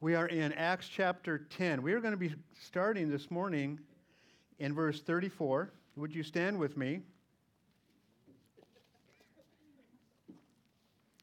[0.00, 1.82] We are in Acts chapter 10.
[1.82, 3.80] We are going to be starting this morning
[4.60, 5.72] in verse 34.
[5.96, 7.00] Would you stand with me?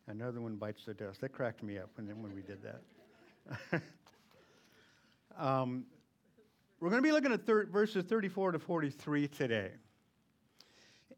[0.07, 1.21] Another one bites the dust.
[1.21, 3.81] That cracked me up when, when we did that.
[5.39, 5.85] um,
[6.81, 9.71] we're going to be looking at thir- verses 34 to 43 today.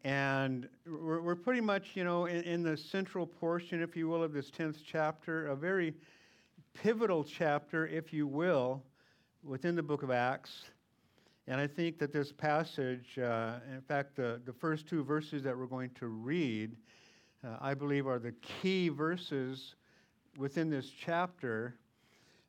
[0.04, 4.22] And we're, we're pretty much, you know, in, in, the central portion, if you will,
[4.22, 5.94] of this 10th chapter, a very
[6.82, 8.82] pivotal chapter, if you will,
[9.42, 10.66] within the book of Acts.
[11.48, 15.56] And I think that this passage, uh, in fact, the, the first two verses that
[15.56, 16.76] we're going to read,
[17.44, 18.32] uh, I believe are the
[18.62, 19.74] key verses
[20.36, 21.74] within this chapter,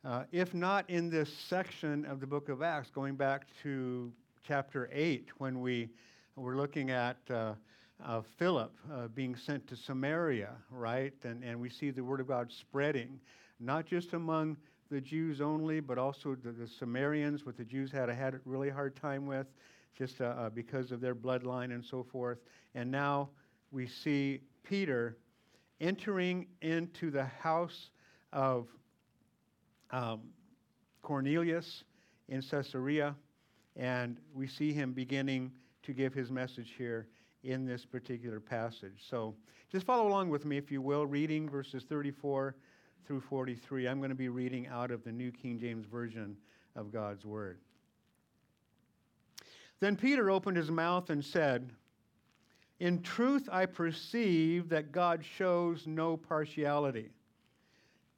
[0.05, 4.11] uh, if not in this section of the book of Acts, going back to
[4.47, 5.89] chapter 8 when we
[6.35, 7.53] were looking at uh,
[8.38, 11.13] Philip uh, being sent to Samaria, right?
[11.23, 13.19] And, and we see the word of God spreading
[13.59, 14.57] not just among
[14.89, 18.69] the Jews only, but also the, the Samaritans, what the Jews had, had a really
[18.69, 19.47] hard time with,
[19.97, 22.39] just uh, uh, because of their bloodline and so forth.
[22.73, 23.29] And now
[23.71, 25.17] we see Peter
[25.79, 27.91] entering into the house
[28.33, 28.67] of
[29.91, 30.21] um,
[31.01, 31.83] Cornelius
[32.27, 33.16] in Caesarea,
[33.75, 35.51] and we see him beginning
[35.83, 37.07] to give his message here
[37.44, 39.03] in this particular passage.
[39.09, 39.35] So
[39.71, 42.55] just follow along with me, if you will, reading verses 34
[43.05, 43.88] through 43.
[43.88, 46.38] I'm going to be reading out of the New King James Version
[46.75, 47.59] of God's Word.
[49.80, 51.72] Then Peter opened his mouth and said,
[52.80, 57.09] In truth, I perceive that God shows no partiality.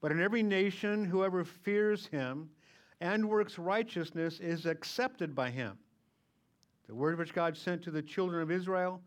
[0.01, 2.49] But in every nation, whoever fears him
[2.99, 5.77] and works righteousness is accepted by him.
[6.87, 9.01] The word which God sent to the children of Israel,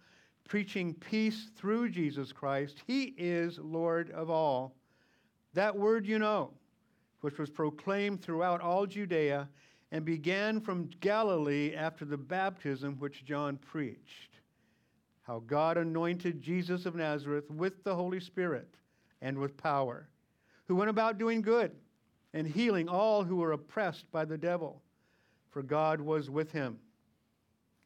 [0.49, 4.75] preaching peace through Jesus Christ, he is Lord of all.
[5.55, 6.51] That word you know,
[7.21, 9.49] which was proclaimed throughout all Judea
[9.93, 14.39] and began from Galilee after the baptism which John preached.
[15.23, 18.69] How God anointed Jesus of Nazareth with the Holy Spirit
[19.23, 20.09] and with power,
[20.67, 21.71] who went about doing good
[22.35, 24.83] and healing all who were oppressed by the devil,
[25.51, 26.79] for God was with him.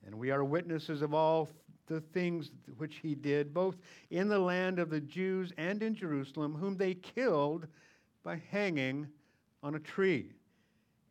[0.06, 1.50] And we are witnesses of all
[1.88, 3.76] the things which he did, both
[4.10, 7.66] in the land of the Jews and in Jerusalem, whom they killed
[8.22, 9.08] by hanging
[9.62, 10.32] on a tree.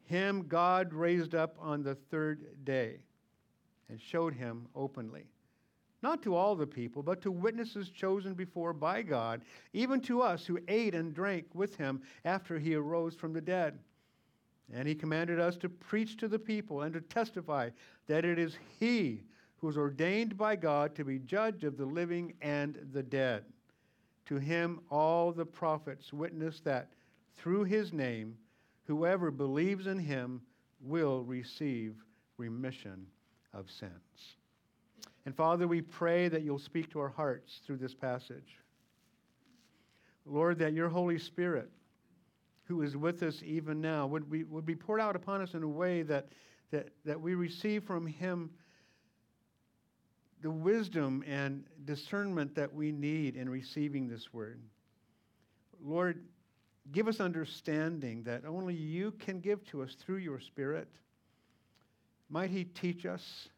[0.05, 2.99] Him God raised up on the third day
[3.89, 5.25] and showed him openly.
[6.03, 9.41] Not to all the people, but to witnesses chosen before by God,
[9.73, 13.79] even to us who ate and drank with him after he arose from the dead.
[14.71, 17.69] And he commanded us to preach to the people and to testify
[18.07, 19.23] that it is he
[19.57, 23.43] who was ordained by God to be judge of the living and the dead.
[24.27, 26.91] To him, all the prophets witness that
[27.37, 28.35] through his name,
[28.85, 30.41] whoever believes in him
[30.81, 31.95] will receive
[32.37, 33.07] remission
[33.53, 33.91] of sins.
[35.25, 38.57] And Father, we pray that you'll speak to our hearts through this passage.
[40.25, 41.69] Lord, that your Holy Spirit,
[42.65, 45.63] who is with us even now, would be, would be poured out upon us in
[45.63, 46.27] a way that,
[46.71, 48.49] that, that we receive from him
[50.41, 54.59] the wisdom and discernment that we need in receiving this word.
[55.83, 56.23] Lord,
[56.91, 60.87] give us understanding that only you can give to us through your Spirit.
[62.29, 63.49] Might He teach us?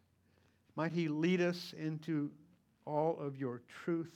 [0.76, 2.32] Might He lead us into
[2.86, 4.14] all of your truth?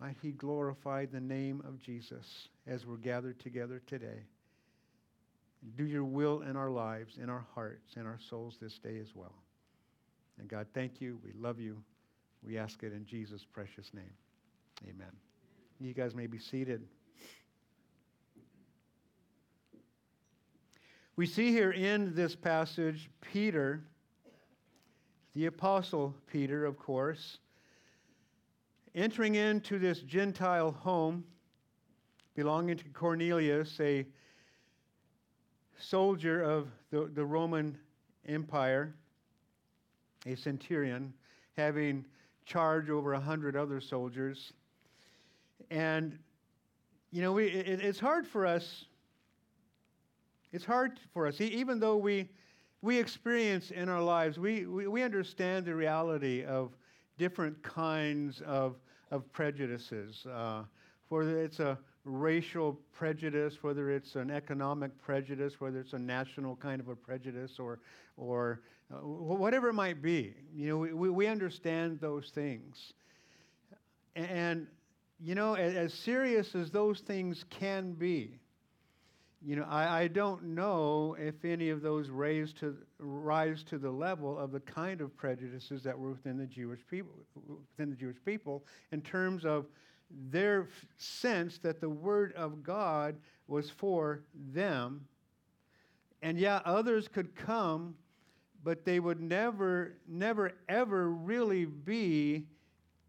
[0.00, 4.24] Might He glorify the name of Jesus as we're gathered together today.
[5.76, 9.14] Do your will in our lives, in our hearts, in our souls this day as
[9.14, 9.34] well.
[10.38, 11.18] And God, thank you.
[11.24, 11.82] We love you.
[12.44, 14.12] We ask it in Jesus' precious name.
[14.88, 15.12] Amen.
[15.80, 16.82] You guys may be seated.
[21.14, 23.84] We see here in this passage Peter,
[25.34, 27.38] the Apostle Peter, of course,
[28.94, 31.24] entering into this Gentile home
[32.34, 34.06] belonging to Cornelius, a
[35.78, 37.76] soldier of the, the Roman
[38.26, 38.94] Empire
[40.26, 41.12] a centurion,
[41.56, 42.04] having
[42.44, 44.52] charge over a hundred other soldiers.
[45.70, 46.18] And,
[47.10, 48.86] you know, we, it, it's hard for us.
[50.52, 52.28] It's hard for us, even though we,
[52.82, 56.72] we experience in our lives, we, we, we understand the reality of
[57.16, 58.76] different kinds of,
[59.10, 60.26] of prejudices.
[60.26, 60.64] Uh,
[61.08, 66.80] whether it's a racial prejudice, whether it's an economic prejudice, whether it's a national kind
[66.80, 67.78] of a prejudice, or,
[68.16, 68.60] or
[68.92, 70.34] uh, whatever it might be.
[70.54, 72.92] You know, we, we understand those things.
[74.14, 74.66] And,
[75.20, 78.38] you know, as, as serious as those things can be,
[79.44, 83.90] you know, I, I don't know if any of those raise to, rise to the
[83.90, 87.14] level of the kind of prejudices that were within the Jewish people,
[87.48, 89.66] within the Jewish people, in terms of
[90.30, 93.16] their sense that the Word of God
[93.48, 94.22] was for
[94.52, 95.06] them.
[96.22, 97.96] And yeah, others could come,
[98.64, 102.46] but they would never, never, ever really be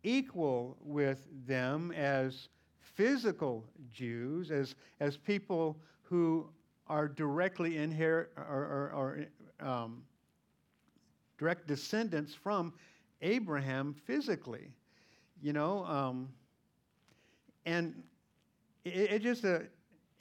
[0.04, 6.50] equal with them as physical Jews, as, as people who
[6.88, 9.26] are directly inherit or, or,
[9.62, 10.04] or um,
[11.38, 12.74] direct descendants from
[13.22, 14.72] Abraham physically.
[15.42, 16.30] You know, um,
[17.66, 18.04] and
[18.86, 19.68] it's it just an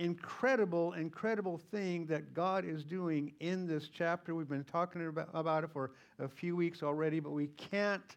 [0.03, 4.35] incredible, incredible thing that God is doing in this chapter.
[4.35, 8.17] We've been talking about, it for a few weeks already, but we can't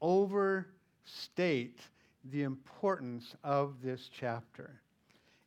[0.00, 1.78] overstate
[2.32, 4.80] the importance of this chapter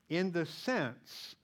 [0.09, 1.35] in the sense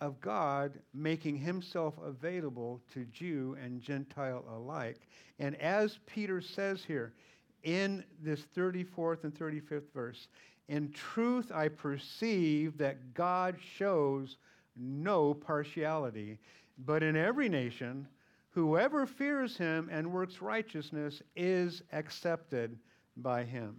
[0.00, 5.06] of God making himself available to Jew and Gentile alike.
[5.38, 7.14] And as Peter says here
[7.62, 10.26] in this 34th and 35th verse,
[10.68, 14.36] in truth I perceive that God shows
[14.76, 16.38] no partiality,
[16.78, 18.08] but in every nation,
[18.50, 22.78] whoever fears him and works righteousness is accepted
[23.16, 23.78] by him.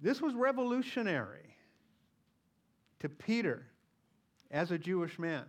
[0.00, 1.54] This was revolutionary
[3.00, 3.66] to Peter
[4.50, 5.44] as a Jewish man.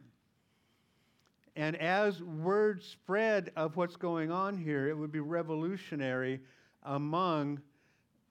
[1.56, 6.40] And as word spread of what's going on here, it would be revolutionary
[6.84, 7.60] among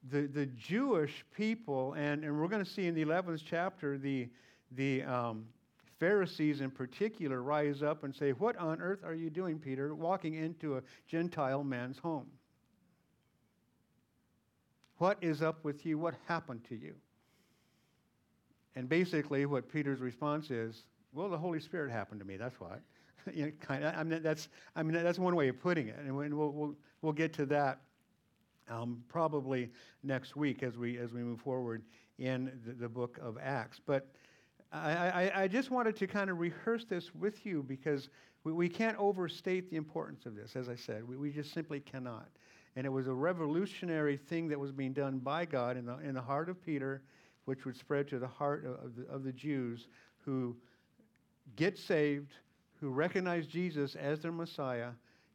[0.08, 1.94] the, the Jewish people.
[1.94, 4.28] And, and we're going to see in the 11th chapter the,
[4.72, 5.46] the um,
[5.98, 10.34] Pharisees in particular rise up and say, What on earth are you doing, Peter, walking
[10.34, 12.26] into a Gentile man's home?
[14.98, 15.98] What is up with you?
[15.98, 16.94] What happened to you?
[18.76, 22.36] And basically, what Peter's response is, well, the Holy Spirit happened to me.
[22.36, 22.80] That's what.
[23.34, 25.96] you know, kind of, I mean, that's, I mean, that's one way of putting it.
[25.98, 27.80] And we'll, we'll, we'll get to that
[28.68, 29.70] um, probably
[30.02, 31.82] next week as we, as we move forward
[32.18, 33.80] in the, the book of Acts.
[33.84, 34.08] But
[34.72, 38.08] I, I, I, just wanted to kind of rehearse this with you because
[38.44, 41.06] we, we can't overstate the importance of this, as I said.
[41.06, 42.28] We, we just simply cannot.
[42.76, 46.14] And it was a revolutionary thing that was being done by God in the, in
[46.14, 47.02] the heart of Peter
[47.50, 50.56] which would spread to the heart of the, of the Jews who
[51.56, 52.32] get saved,
[52.80, 54.90] who recognize Jesus as their Messiah,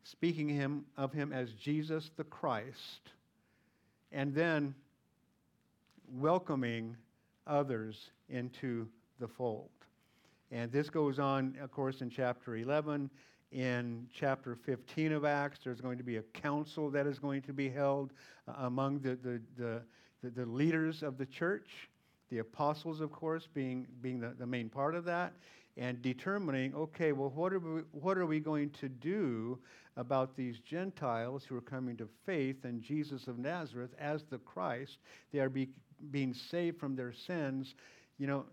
[0.05, 3.09] speaking him, of him as Jesus the Christ,
[4.11, 4.73] and then
[6.13, 6.95] welcoming
[7.47, 8.87] others into
[9.19, 9.69] the fold.
[10.51, 13.09] And this goes on, of course, in chapter 11.
[13.51, 17.53] In chapter 15 of Acts, there's going to be a council that is going to
[17.53, 18.11] be held
[18.47, 19.81] uh, among the, the, the,
[20.23, 21.67] the, the leaders of the church
[22.29, 25.33] the apostles, of course, being, being the, the main part of that,
[25.77, 29.59] and determining, okay, well, what are, we, what are we going to do
[29.97, 34.99] about these Gentiles who are coming to faith in Jesus of Nazareth as the Christ?
[35.33, 35.69] They are be,
[36.11, 37.75] being saved from their sins.
[38.17, 38.45] You know,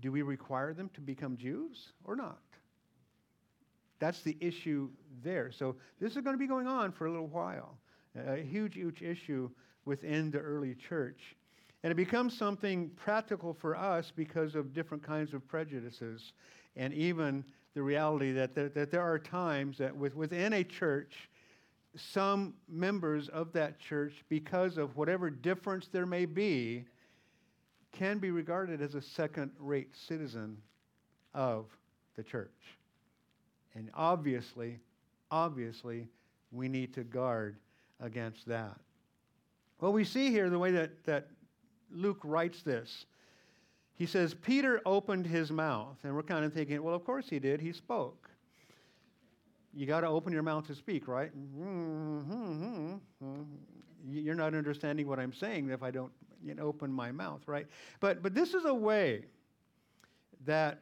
[0.00, 2.40] do we require them to become Jews or not?
[3.98, 4.88] That's the issue
[5.22, 5.52] there.
[5.52, 7.76] So this is going to be going on for a little while.
[8.26, 9.50] A huge, huge issue
[9.84, 11.36] within the early church.
[11.82, 16.32] And it becomes something practical for us because of different kinds of prejudices
[16.76, 21.28] and even the reality that there, that there are times that with, within a church,
[21.96, 26.84] some members of that church, because of whatever difference there may be,
[27.92, 30.56] can be regarded as a second rate citizen
[31.34, 31.66] of
[32.16, 32.48] the church.
[33.74, 34.78] And obviously,
[35.30, 36.08] obviously,
[36.50, 37.56] we need to guard
[38.00, 38.78] against that.
[39.80, 41.28] Well, we see here the way that, that
[41.92, 43.06] Luke writes this.
[43.94, 45.96] He says, Peter opened his mouth.
[46.02, 47.60] And we're kind of thinking, well, of course he did.
[47.60, 48.30] He spoke.
[49.74, 51.30] You got to open your mouth to speak, right?
[51.36, 52.94] Mm-hmm.
[54.08, 56.12] You're not understanding what I'm saying if I don't
[56.44, 57.66] you know, open my mouth, right?
[58.00, 59.24] But, but this is a way
[60.44, 60.80] that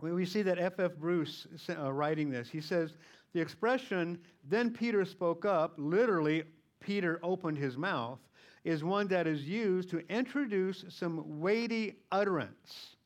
[0.00, 0.92] we see that F.F.
[0.96, 2.48] Bruce uh, writing this.
[2.48, 2.94] He says,
[3.32, 6.44] the expression, then Peter spoke up, literally,
[6.80, 8.18] Peter opened his mouth,
[8.64, 12.96] is one that is used to introduce some weighty utterance.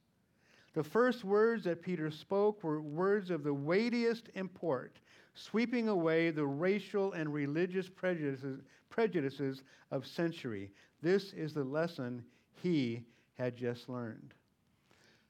[0.75, 4.99] The first words that Peter spoke were words of the weightiest import,
[5.35, 10.71] sweeping away the racial and religious prejudices, prejudices of century.
[11.01, 12.25] This is the lesson
[12.63, 13.03] he
[13.35, 14.35] had just learned.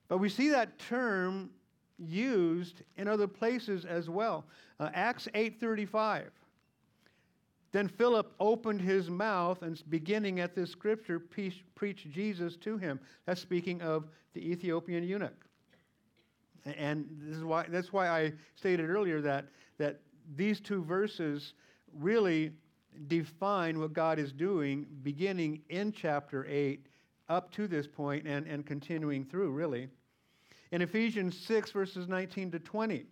[0.09, 1.51] But we see that term
[1.99, 4.47] used in other places as well.
[4.81, 6.31] Uh, Acts 8:35
[7.75, 13.01] Then Philip opened his mouth and, beginning at this scripture, preached Jesus to him.
[13.27, 15.45] That's speaking of the Ethiopian eunuch.
[16.65, 19.47] And this is why, that's why I stated earlier that,
[19.79, 19.99] that
[20.37, 21.55] these two verses
[21.99, 22.53] really
[23.09, 26.87] define what God is doing beginning in chapter 8
[27.29, 29.89] up to this point and, and continuing through, really.
[30.71, 33.05] In Ephesians 6, verses 19 to 20,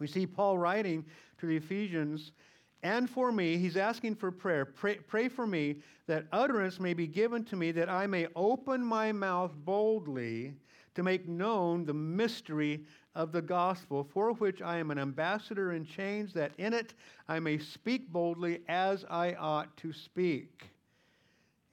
[0.00, 1.04] we see Paul writing
[1.38, 2.32] to the Ephesians,
[2.82, 4.64] and for me, he's asking for prayer.
[4.64, 8.84] Pray, pray for me that utterance may be given to me, that I may open
[8.84, 10.54] my mouth boldly
[10.94, 12.84] to make known the mystery
[13.14, 16.94] of the gospel, for which I am an ambassador in chains, that in it
[17.28, 20.64] I may speak boldly as I ought to speak.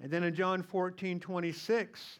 [0.01, 2.19] And then in John 14, 26,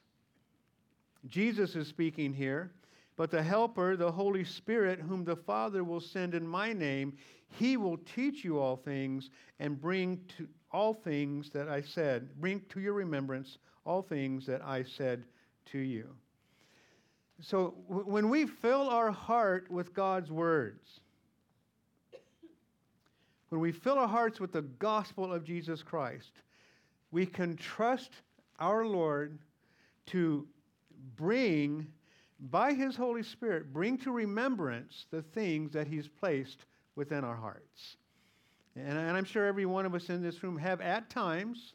[1.27, 2.71] Jesus is speaking here.
[3.15, 7.17] But the Helper, the Holy Spirit, whom the Father will send in my name,
[7.57, 9.29] he will teach you all things
[9.59, 14.61] and bring to all things that I said, bring to your remembrance all things that
[14.63, 15.23] I said
[15.71, 16.09] to you.
[17.41, 20.99] So when we fill our heart with God's words,
[23.49, 26.31] when we fill our hearts with the gospel of Jesus Christ,
[27.11, 28.11] we can trust
[28.59, 29.39] our Lord
[30.07, 30.47] to
[31.15, 31.87] bring,
[32.39, 36.65] by His Holy Spirit, bring to remembrance the things that He's placed
[36.99, 37.95] within our hearts.
[38.75, 41.73] And, and I'm sure every one of us in this room have at times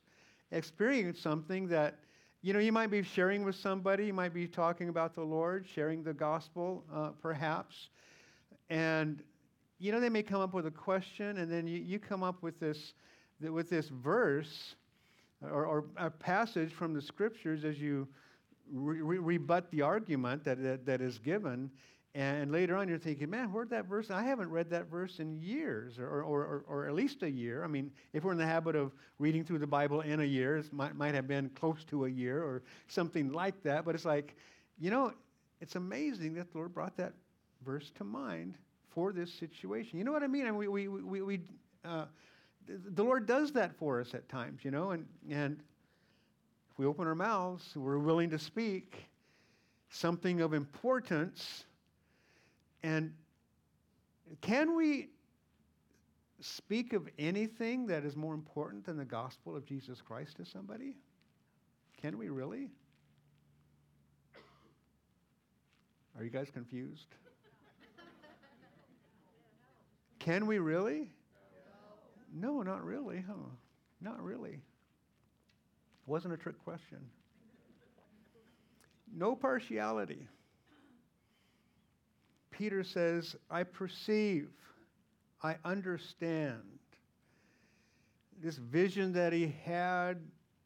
[0.52, 1.99] experienced something that
[2.43, 5.64] you know, you might be sharing with somebody, you might be talking about the Lord,
[5.66, 7.88] sharing the gospel, uh, perhaps.
[8.69, 9.23] And,
[9.78, 12.43] you know, they may come up with a question, and then you, you come up
[12.43, 12.93] with this,
[13.40, 14.75] with this verse
[15.40, 18.07] or, or a passage from the scriptures as you
[18.71, 21.71] re- re- rebut the argument that, that, that is given.
[22.16, 24.09] And later on, you're thinking, man, where'd that verse?
[24.09, 27.64] I haven't read that verse in years, or, or, or, or, at least a year.
[27.64, 30.59] I mean, if we're in the habit of reading through the Bible in a year,
[30.59, 33.85] it might, might have been close to a year or something like that.
[33.85, 34.37] But it's like,
[34.78, 35.12] you know,
[35.61, 37.14] it's amazing that the Lord brought that
[37.64, 38.59] verse to mind
[38.90, 39.99] for this situation.
[39.99, 40.47] You know what I mean?
[40.47, 41.40] I mean, we, we, we, we
[41.85, 42.04] uh,
[42.66, 45.59] the Lord does that for us at times, you know, and, and
[46.71, 49.04] if we open our mouths, we're willing to speak
[49.90, 51.64] something of importance
[52.85, 53.14] and
[54.43, 55.09] can we
[56.41, 60.99] speak of anything that is more important than the gospel of Jesus Christ to somebody?
[62.03, 62.69] Can we really?
[66.19, 67.07] Are you guys confused?
[70.19, 71.11] Can we really?
[72.35, 73.33] No, not really, huh?
[74.03, 74.53] Not really.
[74.53, 74.61] It
[76.07, 76.99] wasn't a trick question.
[79.17, 80.29] No partiality.
[82.56, 84.49] Peter says, I perceive,
[85.42, 86.62] I understand.
[88.40, 90.18] This vision that he had,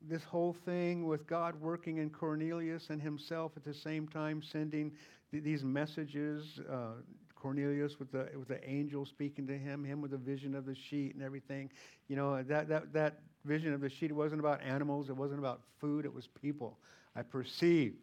[0.02, 4.92] this whole thing with God working in Cornelius and himself at the same time sending
[5.30, 6.60] th- these messages.
[6.70, 6.92] Uh,
[7.34, 10.74] Cornelius with the with the angel speaking to him, him with the vision of the
[10.74, 11.70] sheet and everything.
[12.08, 14.10] You know that that that vision of the sheet.
[14.12, 15.08] Wasn't about animals.
[15.08, 16.04] It wasn't about food.
[16.04, 16.78] It was people.
[17.14, 17.94] I perceive,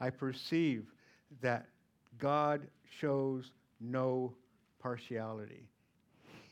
[0.00, 0.86] I perceive
[1.40, 1.68] that
[2.18, 2.66] God
[3.00, 4.34] shows no
[4.80, 5.68] partiality.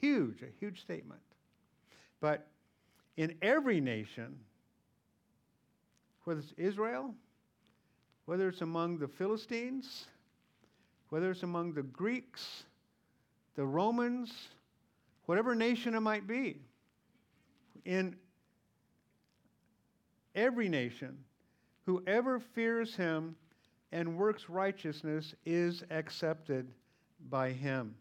[0.01, 1.21] Huge, a huge statement.
[2.21, 2.47] But
[3.17, 4.39] in every nation,
[6.25, 7.15] whether it's Israel,
[8.27, 10.07] whether it's among the Philistines,
[11.11, 12.65] whether it's among the Greeks,
[13.55, 14.33] the Romans,
[15.27, 16.61] whatever nation it might be,
[17.85, 18.17] in
[20.35, 21.17] every nation,
[21.87, 23.37] whoever fears him
[23.97, 26.71] and works righteousness is accepted
[27.31, 27.95] by him.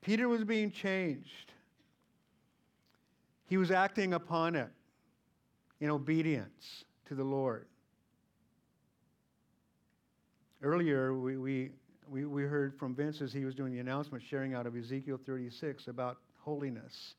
[0.00, 1.52] Peter was being changed.
[3.46, 4.68] He was acting upon it
[5.78, 7.66] in obedience to the Lord.
[10.60, 11.70] Earlier, we, we,
[12.10, 15.20] we, we heard from Vince as he was doing the announcement, sharing out of Ezekiel
[15.24, 17.14] 36 about holiness.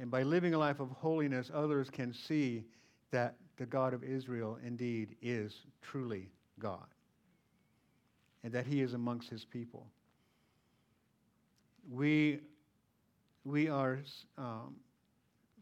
[0.00, 2.64] And by living a life of holiness, others can see
[3.12, 6.28] that the God of Israel indeed is truly
[6.58, 6.84] God
[8.42, 9.86] and that he is amongst his people.
[11.88, 12.40] We,
[13.44, 14.00] we are,
[14.36, 14.74] um,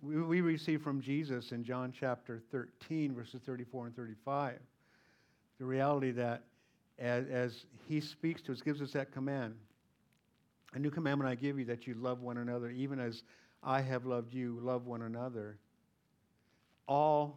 [0.03, 4.59] we, receive from Jesus in John chapter 13, verses 34 and 35,
[5.59, 6.45] the reality that
[6.99, 9.57] as, as he speaks to us, gives us that command.
[10.73, 13.25] A new commandment I give you that you love one another, even as
[13.63, 15.59] I have loved you, love one another.
[16.89, 17.37] All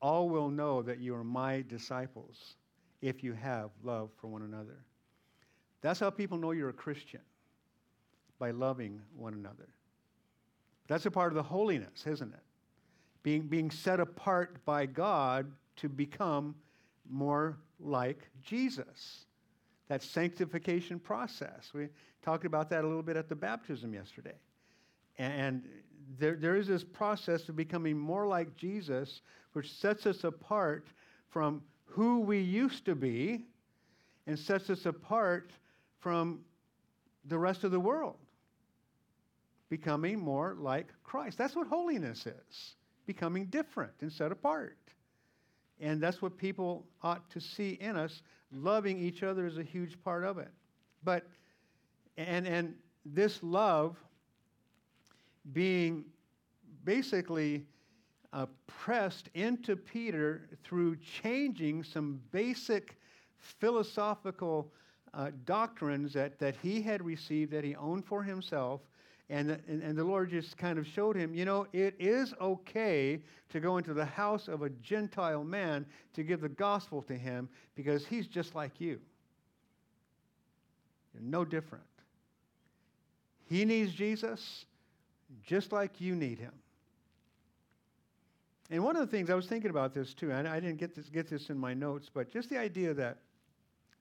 [0.00, 2.56] all will know that you are my disciples
[3.02, 4.84] if you have love for one another.
[5.80, 7.20] That's how people know you're a Christian.
[8.38, 9.68] by loving one another.
[10.88, 12.42] That's a part of the holiness, isn't it?
[13.22, 16.54] Being, being set apart by God to become
[17.08, 19.26] more like Jesus.
[19.88, 21.70] That sanctification process.
[21.74, 21.88] We
[22.22, 24.34] talked about that a little bit at the baptism yesterday.
[25.18, 25.64] And
[26.18, 29.22] there, there is this process of becoming more like Jesus,
[29.52, 30.86] which sets us apart
[31.28, 33.44] from who we used to be
[34.26, 35.50] and sets us apart
[35.98, 36.40] from
[37.26, 38.16] the rest of the world.
[39.68, 41.38] Becoming more like Christ.
[41.38, 44.76] That's what holiness is becoming different and set apart.
[45.80, 48.22] And that's what people ought to see in us.
[48.52, 50.50] Loving each other is a huge part of it.
[51.04, 51.26] But,
[52.16, 53.96] and, and this love
[55.52, 56.04] being
[56.84, 57.64] basically
[58.32, 62.96] uh, pressed into Peter through changing some basic
[63.38, 64.72] philosophical
[65.14, 68.80] uh, doctrines that, that he had received, that he owned for himself.
[69.28, 73.20] And, and, and the Lord just kind of showed him, you know, it is okay
[73.50, 75.84] to go into the house of a Gentile man
[76.14, 79.00] to give the gospel to him because he's just like you.
[81.12, 81.84] You're no different.
[83.48, 84.66] He needs Jesus
[85.42, 86.52] just like you need him.
[88.70, 90.94] And one of the things I was thinking about this too, and I didn't get
[90.94, 93.18] this, get this in my notes, but just the idea that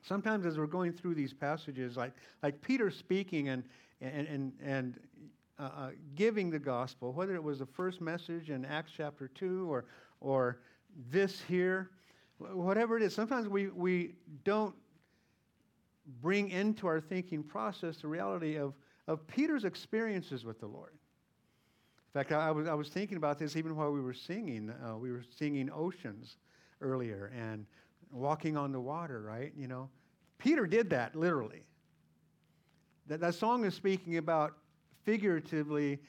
[0.02, 3.64] sometimes as we're going through these passages, like, like Peter speaking and,
[4.02, 5.00] and, and, and
[5.60, 9.72] uh, uh, giving the gospel, whether it was the first message in Acts chapter 2
[9.72, 9.86] or,
[10.20, 10.60] or
[11.12, 11.92] this here,
[12.38, 14.76] whatever it is, sometimes we, we don't
[16.22, 18.74] bring into our thinking process the reality of,
[19.08, 20.94] of Peter's experiences with the Lord.
[22.16, 24.70] Fact, I was, I was thinking about this even while we were singing.
[24.70, 26.38] Uh, we were singing Oceans
[26.80, 27.66] earlier and
[28.10, 29.52] walking on the water, right?
[29.58, 29.90] You know,
[30.38, 31.64] Peter did that literally.
[33.08, 34.54] That, that song is speaking about
[35.04, 36.00] figuratively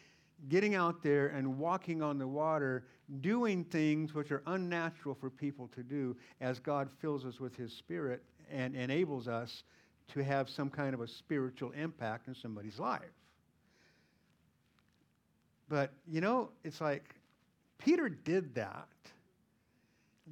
[0.48, 2.84] getting out there and walking on the water,
[3.20, 7.72] doing things which are unnatural for people to do as God fills us with His
[7.72, 9.64] Spirit and enables us
[10.14, 13.16] to have some kind of a spiritual impact in somebody's life.
[15.69, 17.15] But, you know, it's like
[17.79, 18.89] Peter did that.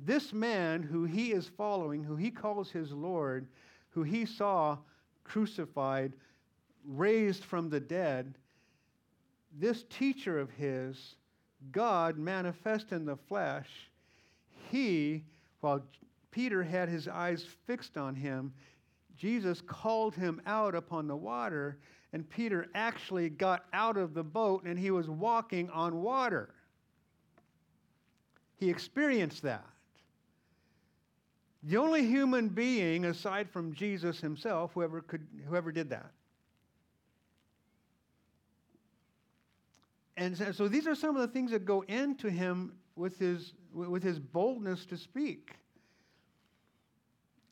[0.05, 3.47] This man who he is following, who he calls his Lord,
[3.91, 4.79] who he saw
[5.23, 6.15] crucified,
[6.85, 8.35] raised from the dead,
[9.59, 11.17] this teacher of his,
[11.71, 13.69] God manifest in the flesh,
[14.71, 15.25] he,
[15.61, 15.83] while
[16.31, 18.53] Peter had his eyes fixed on him,
[19.17, 21.79] Jesus called him out upon the water
[22.15, 26.55] and Peter actually got out of the boat and he was walking on water.
[28.57, 29.67] He experienced that.
[31.65, 36.13] The only human being aside from Jesus himself whoever could whoever did that.
[40.17, 44.05] And so these are some of the things that go into him with his with
[44.05, 45.57] his boldness to speak.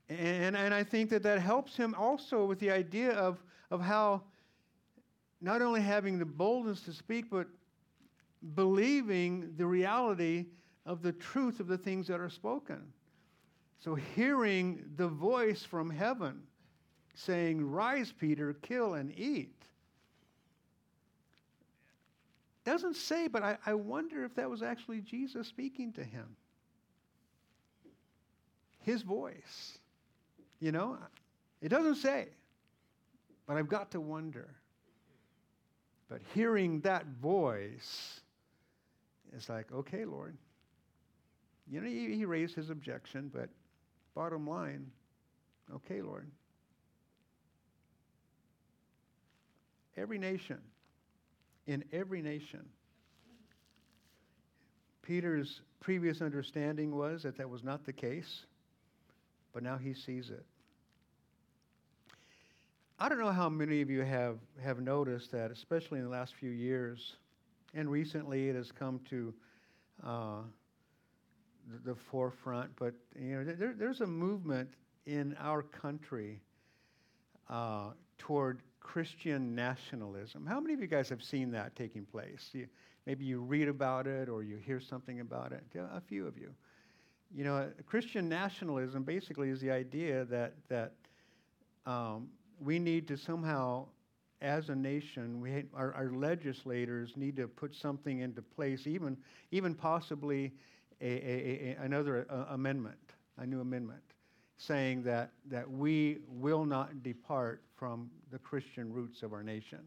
[0.08, 4.22] And, and I think that that helps him also with the idea of, of how
[5.42, 7.48] not only having the boldness to speak, but
[8.54, 10.46] believing the reality
[10.86, 12.92] of the truth of the things that are spoken.
[13.80, 16.42] So, hearing the voice from heaven
[17.14, 19.54] saying, Rise, Peter, kill and eat.
[22.64, 26.36] Doesn't say, but I, I wonder if that was actually Jesus speaking to him.
[28.78, 29.78] His voice.
[30.60, 30.96] You know,
[31.60, 32.28] it doesn't say,
[33.48, 34.54] but I've got to wonder.
[36.12, 38.20] But hearing that voice,
[39.34, 40.36] it's like, okay, Lord.
[41.70, 43.48] You know, he, he raised his objection, but
[44.14, 44.90] bottom line,
[45.74, 46.30] okay, Lord.
[49.96, 50.58] Every nation,
[51.66, 52.66] in every nation,
[55.00, 58.44] Peter's previous understanding was that that was not the case,
[59.54, 60.44] but now he sees it.
[63.02, 66.36] I don't know how many of you have, have noticed that, especially in the last
[66.36, 67.16] few years,
[67.74, 69.34] and recently it has come to
[70.06, 70.42] uh,
[71.68, 74.74] the, the, forefront, but you know, there, there's a movement
[75.06, 76.40] in our country
[77.50, 80.46] uh, toward Christian nationalism.
[80.46, 82.50] How many of you guys have seen that taking place?
[82.52, 82.68] You,
[83.04, 85.64] maybe you read about it or you hear something about it.
[85.74, 86.54] A few of you.
[87.34, 90.92] You know, Christian nationalism basically is the idea that that
[91.84, 92.28] um,
[92.60, 93.86] we need to somehow,
[94.40, 99.16] as a nation, we, our, our legislators need to put something into place, even,
[99.50, 100.52] even possibly
[101.00, 102.98] a, a, a another uh, amendment,
[103.38, 104.02] a new amendment,
[104.58, 109.80] saying that, that we will not depart from the Christian roots of our nation.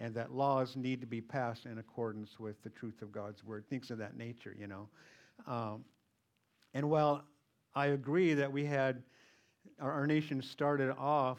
[0.00, 3.64] and that laws need to be passed in accordance with the truth of God's word,
[3.68, 4.88] things of that nature, you know.
[5.46, 5.84] Um,
[6.72, 7.22] and while
[7.74, 9.02] I agree that we had,
[9.78, 11.38] our, our nation started off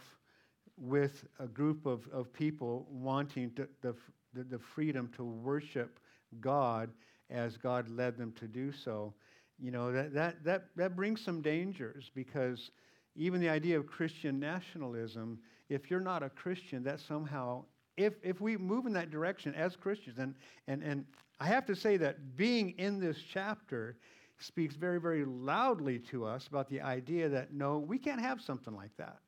[0.81, 3.95] with a group of, of people wanting to, the,
[4.33, 5.99] the, the freedom to worship
[6.39, 6.89] God
[7.29, 9.13] as God led them to do so,
[9.59, 12.71] you know, that, that, that, that brings some dangers because
[13.15, 15.39] even the idea of Christian nationalism,
[15.69, 17.63] if you're not a Christian, that somehow,
[17.95, 20.33] if, if we move in that direction as Christians, and,
[20.67, 21.05] and, and
[21.39, 23.97] I have to say that being in this chapter
[24.39, 28.75] speaks very, very loudly to us about the idea that no, we can't have something
[28.75, 29.19] like that.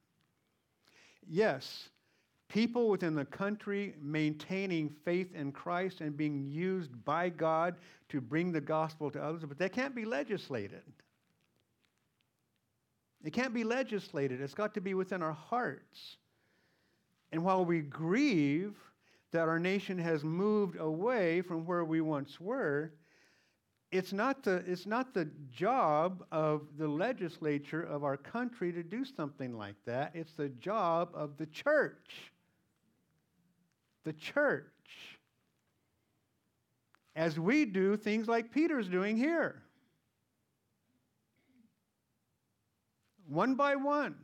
[1.30, 1.90] Yes,
[2.48, 7.76] people within the country maintaining faith in Christ and being used by God
[8.10, 10.84] to bring the gospel to others, but they can't be legislated.
[13.24, 14.42] It can't be legislated.
[14.42, 16.18] It's got to be within our hearts.
[17.32, 18.76] And while we grieve
[19.32, 22.92] that our nation has moved away from where we once were,
[23.94, 29.06] it's not the, it's not the job of the legislature of our country to do
[29.06, 30.12] something like that.
[30.16, 32.32] It's the job of the church.
[34.04, 34.66] The church.
[37.16, 39.64] As we do things like Peter's doing here.
[43.34, 44.16] one by one,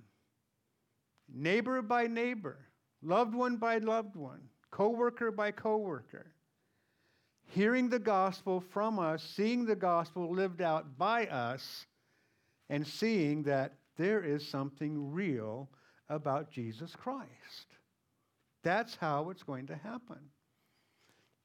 [1.34, 2.58] neighbor by neighbor,
[3.02, 6.32] loved one by loved one, coworker by coworker,
[7.50, 11.86] hearing the gospel from us, seeing the gospel lived out by us,
[12.70, 15.70] and seeing that there is something real
[16.10, 17.30] about Jesus Christ.
[18.64, 20.20] That's how it's going to happen.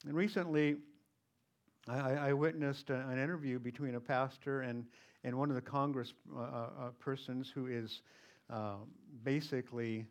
[0.05, 0.77] And recently,
[1.87, 4.85] I, I witnessed an interview between a pastor and
[5.25, 8.01] and one of the Congress uh, uh, uh, persons who is
[8.53, 8.75] uh,
[9.23, 10.05] basically,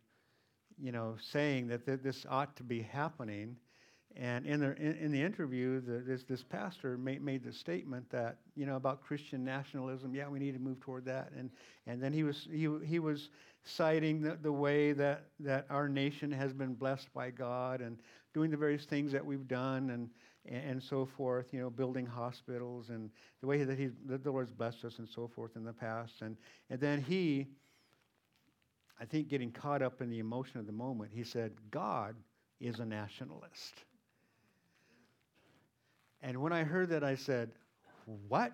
[0.77, 3.57] you know, saying that th- this ought to be happening.
[4.17, 8.09] And in the, in, in the interview, the, this, this pastor made, made the statement
[8.11, 11.33] that, you know, about Christian nationalism, yeah, we need to move toward that.
[11.37, 11.51] And,
[11.87, 13.31] and then he was, he, he was
[13.65, 17.99] citing the, the way that, that our nation has been blessed by God and
[18.33, 19.91] doing the various things that we've done.
[19.91, 20.11] And,
[20.47, 23.09] and, so forth, you know, building hospitals and
[23.41, 26.21] the way that he, the Lord's blessed us and so forth in the past.
[26.21, 26.37] And,
[26.69, 27.47] and then he,
[29.01, 32.15] I think getting caught up in the emotion of the moment, he said, God
[32.61, 33.85] is a nationalist.
[36.25, 37.51] And when I heard that, I said,
[38.29, 38.53] What?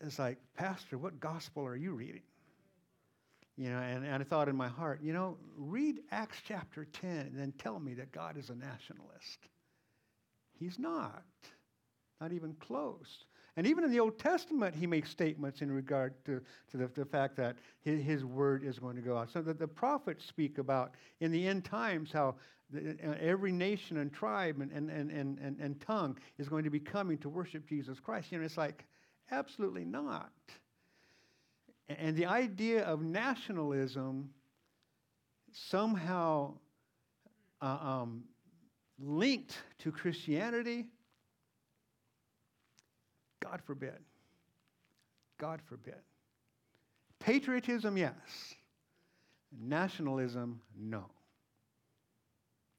[0.00, 2.22] It's like, Pastor, what gospel are you reading?
[3.56, 7.10] You know, and, and I thought in my heart, you know, read Acts chapter 10
[7.10, 9.48] and then tell me that God is a nationalist.
[10.58, 11.22] He's not,
[12.20, 13.24] not even close.
[13.56, 16.40] And even in the Old Testament, he makes statements in regard to,
[16.72, 19.30] to the, the fact that his, his, word is going to go out.
[19.30, 22.34] So that the prophets speak about in the end times how
[23.20, 27.18] every nation and tribe and, and, and, and, and tongue is going to be coming
[27.18, 28.32] to worship Jesus Christ.
[28.32, 28.84] You know, it's like,
[29.30, 30.32] absolutely not.
[31.88, 34.30] And the idea of nationalism
[35.52, 36.54] somehow
[37.60, 38.24] uh, um,
[38.98, 40.86] linked to Christianity,
[43.42, 43.98] God forbid.
[45.38, 46.00] God forbid.
[47.20, 48.14] Patriotism, yes.
[49.60, 51.04] Nationalism, no.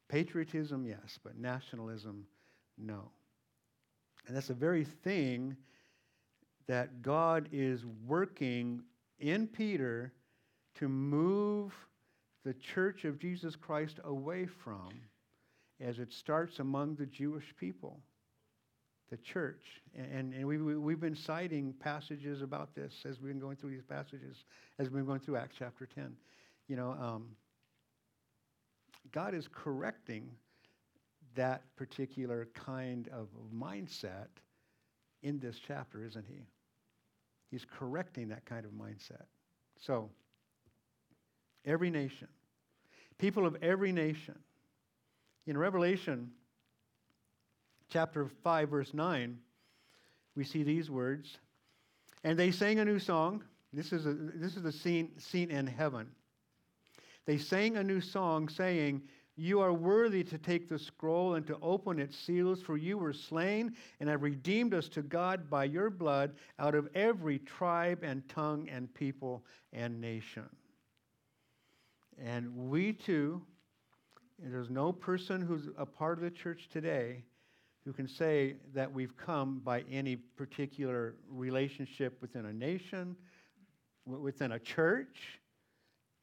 [0.09, 2.25] Patriotism, yes, but nationalism,
[2.77, 3.09] no.
[4.27, 5.55] And that's the very thing
[6.67, 8.81] that God is working
[9.19, 10.13] in Peter
[10.75, 11.73] to move
[12.43, 14.89] the church of Jesus Christ away from
[15.81, 17.99] as it starts among the Jewish people,
[19.09, 19.81] the church.
[19.95, 23.71] And, and we, we, we've been citing passages about this as we've been going through
[23.71, 24.37] these passages,
[24.79, 26.15] as we've been going through Acts chapter 10.
[26.67, 27.29] You know, um,
[29.15, 30.29] God is correcting
[31.35, 34.27] that particular kind of mindset
[35.23, 36.45] in this chapter, isn't he?
[37.49, 39.23] He's correcting that kind of mindset.
[39.79, 40.09] So,
[41.63, 42.27] every nation,
[43.17, 44.37] people of every nation.
[45.47, 46.31] In Revelation
[47.89, 49.37] chapter 5, verse 9,
[50.35, 51.37] we see these words.
[52.25, 53.45] And they sang a new song.
[53.71, 56.07] This is a, this is a scene, scene in heaven.
[57.25, 59.01] They sang a new song, saying,
[59.37, 63.11] you are worthy to take the scroll and to open its seals, for you were
[63.11, 68.27] slain and have redeemed us to God by your blood out of every tribe and
[68.29, 70.47] tongue and people and nation.
[72.17, 73.41] And we too,
[74.39, 77.23] there's no person who's a part of the church today
[77.83, 83.17] who can say that we've come by any particular relationship within a nation,
[84.05, 85.39] within a church.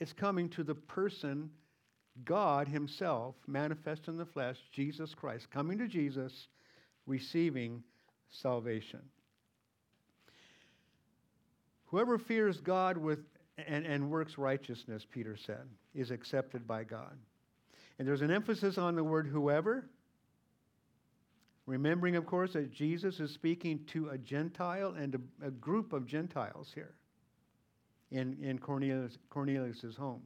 [0.02, 1.48] It's coming to the person
[2.24, 6.48] God Himself manifest in the flesh, Jesus Christ, coming to Jesus,
[7.06, 7.84] receiving
[8.28, 8.98] salvation.
[11.86, 13.20] Whoever fears God with
[13.56, 17.16] and, and works righteousness, Peter said, is accepted by God.
[18.00, 19.84] And there's an emphasis on the word whoever.
[21.66, 26.08] Remembering, of course, that Jesus is speaking to a Gentile and a, a group of
[26.08, 26.94] Gentiles here
[28.12, 30.22] in, in Cornelius, Cornelius' home.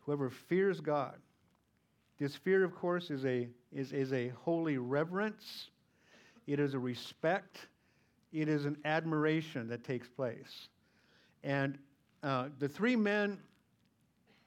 [0.00, 1.16] Whoever fears God.
[2.18, 5.68] This fear, of course, is a, is, is a holy reverence,
[6.46, 7.68] it is a respect,
[8.32, 10.68] it is an admiration that takes place.
[11.44, 11.78] And
[12.22, 13.38] uh, the three men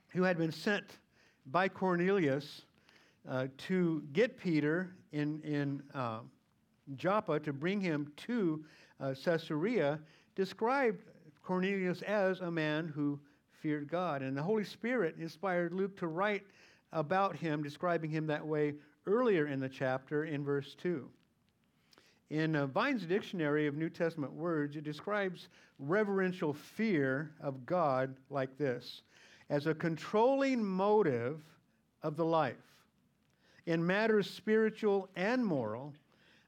[0.10, 0.98] who had been sent
[1.46, 2.64] by Cornelius
[3.30, 6.20] uh, to get Peter in, in uh,
[6.96, 8.66] Joppa to bring him to
[9.00, 10.00] uh, Caesarea
[10.36, 11.04] described
[11.44, 13.20] Cornelius as a man who
[13.62, 14.22] feared God.
[14.22, 16.44] And the Holy Spirit inspired Luke to write
[16.92, 18.74] about him, describing him that way
[19.08, 21.08] earlier in the chapter in verse 2.
[22.30, 28.58] In uh, Vine's Dictionary of New Testament Words, it describes reverential fear of God like
[28.58, 29.02] this
[29.50, 31.42] as a controlling motive
[32.04, 32.56] of the life
[33.66, 35.94] in matters spiritual and moral,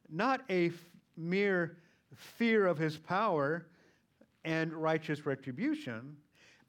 [0.09, 0.73] not a f-
[1.17, 1.77] mere
[2.15, 3.65] fear of his power
[4.45, 6.17] and righteous retribution,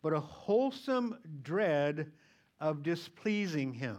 [0.02, 2.10] but a wholesome dread
[2.60, 3.98] of displeasing him,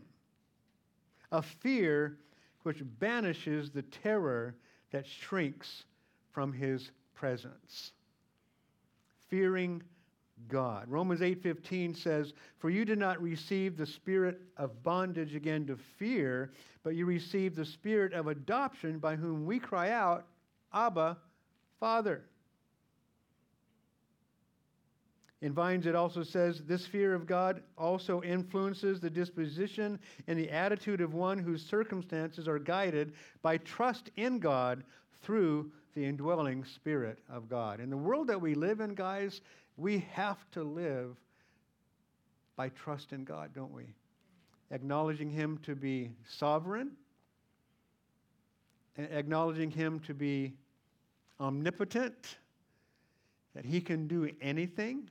[1.31, 2.17] a fear
[2.63, 4.55] which banishes the terror
[4.91, 5.85] that shrinks
[6.31, 7.91] from his presence.
[9.27, 9.81] Fearing
[10.47, 10.89] God.
[10.89, 16.51] Romans 8:15 says, "For you did not receive the spirit of bondage again to fear,
[16.83, 20.27] but you received the spirit of adoption by whom we cry out,
[20.73, 21.17] Abba,
[21.79, 22.25] Father."
[25.45, 30.49] In Vines, it also says, This fear of God also influences the disposition and the
[30.49, 34.83] attitude of one whose circumstances are guided by trust in God
[35.21, 37.79] through the indwelling Spirit of God.
[37.79, 39.41] In the world that we live in, guys,
[39.77, 41.15] we have to live
[42.55, 43.93] by trust in God, don't we?
[44.71, 46.89] Acknowledging Him to be sovereign,
[48.97, 50.55] and acknowledging Him to be
[51.39, 52.37] omnipotent,
[53.53, 55.07] that He can do anything,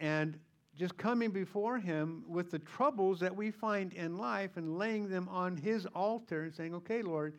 [0.00, 0.38] and
[0.76, 5.28] just coming before Him with the troubles that we find in life and laying them
[5.28, 7.34] on His altar and saying, Okay, Lord,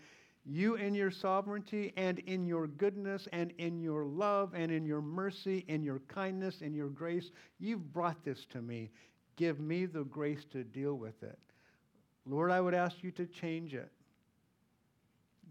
[0.45, 5.01] you in your sovereignty and in your goodness and in your love and in your
[5.01, 8.89] mercy and your kindness and your grace, you've brought this to me.
[9.35, 11.39] Give me the grace to deal with it.
[12.25, 13.91] Lord, I would ask you to change it.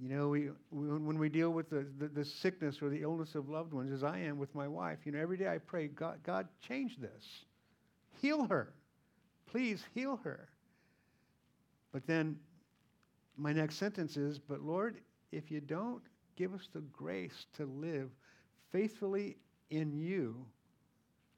[0.01, 3.49] You know, we, when we deal with the, the, the, sickness or the illness of
[3.49, 6.19] loved ones, as I am with my wife, you know, every day I pray, God,
[6.23, 7.45] God, change this.
[8.21, 8.73] Heal her.
[9.51, 10.49] Please heal her.
[11.93, 12.37] But then
[13.37, 14.99] my next sentence is, But Lord,
[15.33, 16.03] if you don't,
[16.37, 18.11] give us the grace to live
[18.71, 19.37] faithfully
[19.71, 20.37] in you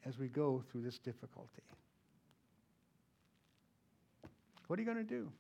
[0.05, 1.63] as we go through this difficulty.
[4.67, 5.31] What are you going to do?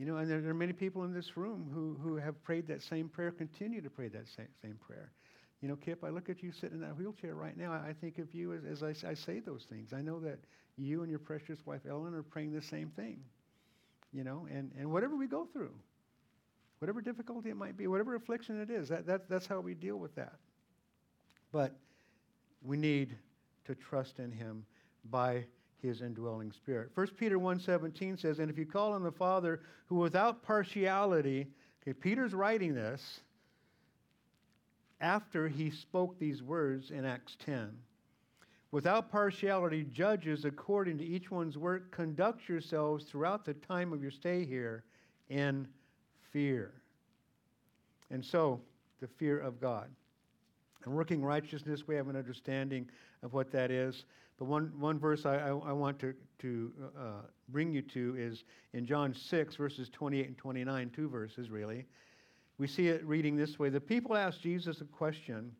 [0.00, 2.66] You know, and there, there, are many people in this room who, who have prayed
[2.68, 5.12] that same prayer, continue to pray that same, same prayer.
[5.60, 7.72] You know, Kip, I look at you sitting in that wheelchair right now.
[7.72, 9.92] I think of you as, as I, I say those things.
[9.92, 10.38] I know that
[10.78, 13.20] you and your precious wife, Ellen, are praying the same thing
[14.12, 15.72] you know, and, and whatever we go through,
[16.78, 19.96] whatever difficulty it might be, whatever affliction it is, that, that, that's how we deal
[19.96, 20.34] with that.
[21.52, 21.74] But
[22.62, 23.16] we need
[23.66, 24.64] to trust in him
[25.10, 25.44] by
[25.82, 26.90] his indwelling spirit.
[26.94, 31.46] 1 Peter 1.17 says, And if you call on the Father who without partiality,
[31.82, 33.20] okay, Peter's writing this
[35.00, 37.70] after he spoke these words in Acts 10
[38.72, 44.10] without partiality, judges according to each one's work, conduct yourselves throughout the time of your
[44.10, 44.84] stay here
[45.28, 45.66] in
[46.32, 46.72] fear.
[48.10, 48.60] And so,
[49.00, 49.88] the fear of God.
[50.84, 52.88] And working righteousness, we have an understanding
[53.22, 54.04] of what that is.
[54.40, 57.02] But one, one verse I, I, I want to, to uh,
[57.50, 61.86] bring you to is in John 6, verses 28 and 29, two verses really.
[62.58, 65.52] We see it reading this way The people asked Jesus a question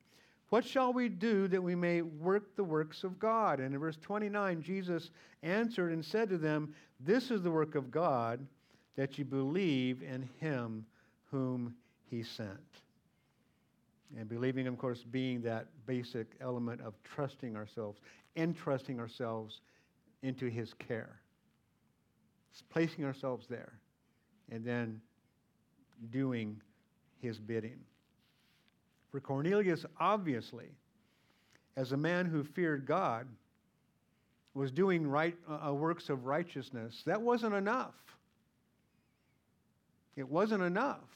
[0.50, 3.60] what shall we do that we may work the works of God?
[3.60, 5.10] And in verse 29, Jesus
[5.44, 8.44] answered and said to them, This is the work of God,
[8.96, 10.84] that you believe in him
[11.30, 11.74] whom
[12.10, 12.58] he sent.
[14.18, 18.00] And believing, of course, being that basic element of trusting ourselves,
[18.36, 19.60] entrusting ourselves
[20.22, 21.20] into his care,
[22.52, 23.72] it's placing ourselves there,
[24.50, 25.00] and then
[26.10, 26.60] doing
[27.20, 27.78] his bidding.
[29.10, 30.70] For Cornelius, obviously,
[31.76, 33.26] as a man who feared God,
[34.54, 37.94] was doing right, uh, uh, works of righteousness, that wasn't enough.
[40.16, 41.08] It wasn't enough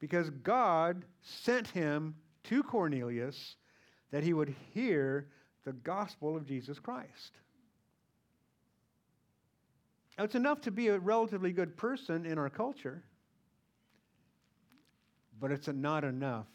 [0.00, 3.56] because God sent him to Cornelius
[4.10, 5.28] that he would hear
[5.66, 7.32] the gospel of Jesus Christ.
[10.16, 13.02] Now, it's enough to be a relatively good person in our culture,
[15.40, 16.46] but it's not enough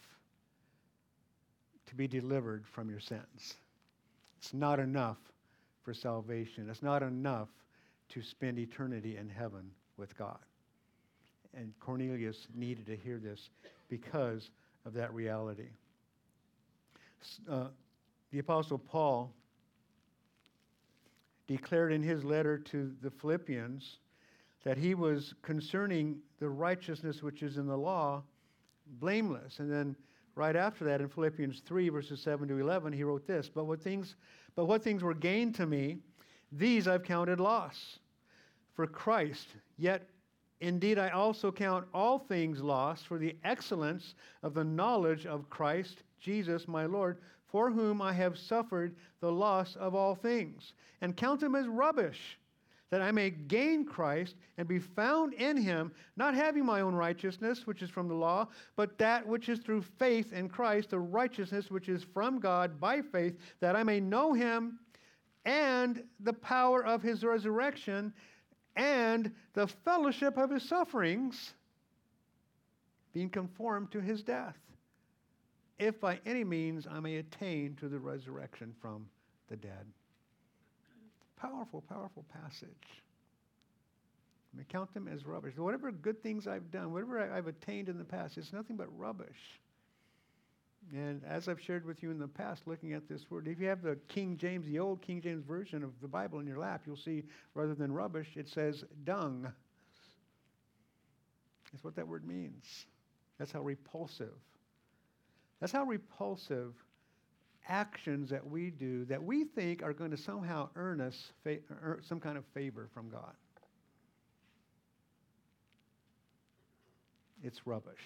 [1.87, 3.55] to be delivered from your sins.
[4.39, 5.17] It's not enough
[5.83, 6.69] for salvation.
[6.69, 7.49] It's not enough
[8.09, 10.39] to spend eternity in heaven with God.
[11.53, 13.49] And Cornelius needed to hear this
[13.89, 14.49] because
[14.85, 15.67] of that reality.
[17.49, 17.65] Uh,
[18.31, 19.33] the Apostle Paul
[21.47, 23.97] declared in his letter to the Philippians
[24.63, 28.23] that he was concerning the righteousness which is in the law
[28.99, 29.59] blameless.
[29.59, 29.95] And then
[30.35, 33.81] right after that in Philippians 3 verses 7 to 11 he wrote this, but what
[33.81, 34.15] things
[34.55, 35.97] but what things were gained to me
[36.51, 37.99] these I've counted loss
[38.73, 39.47] for Christ.
[39.77, 40.07] Yet
[40.59, 46.03] indeed I also count all things lost for the excellence of the knowledge of Christ
[46.19, 47.17] Jesus my Lord
[47.51, 52.39] for whom I have suffered the loss of all things, and count them as rubbish,
[52.89, 57.67] that I may gain Christ and be found in him, not having my own righteousness,
[57.67, 61.69] which is from the law, but that which is through faith in Christ, the righteousness
[61.69, 64.79] which is from God by faith, that I may know him
[65.45, 68.13] and the power of his resurrection
[68.75, 71.53] and the fellowship of his sufferings,
[73.13, 74.57] being conformed to his death
[75.81, 79.07] if by any means I may attain to the resurrection from
[79.49, 79.87] the dead.
[81.37, 82.69] Powerful, powerful passage.
[84.53, 85.57] I may count them as rubbish.
[85.57, 89.59] Whatever good things I've done, whatever I've attained in the past, it's nothing but rubbish.
[90.93, 93.67] And as I've shared with you in the past, looking at this word, if you
[93.67, 96.83] have the King James, the old King James version of the Bible in your lap,
[96.85, 97.23] you'll see
[97.55, 99.51] rather than rubbish, it says dung.
[101.71, 102.85] That's what that word means.
[103.39, 104.37] That's how repulsive
[105.61, 106.73] that's how repulsive
[107.69, 112.01] actions that we do that we think are going to somehow earn us fa- earn
[112.03, 113.33] some kind of favor from God.
[117.43, 118.01] It's rubbish.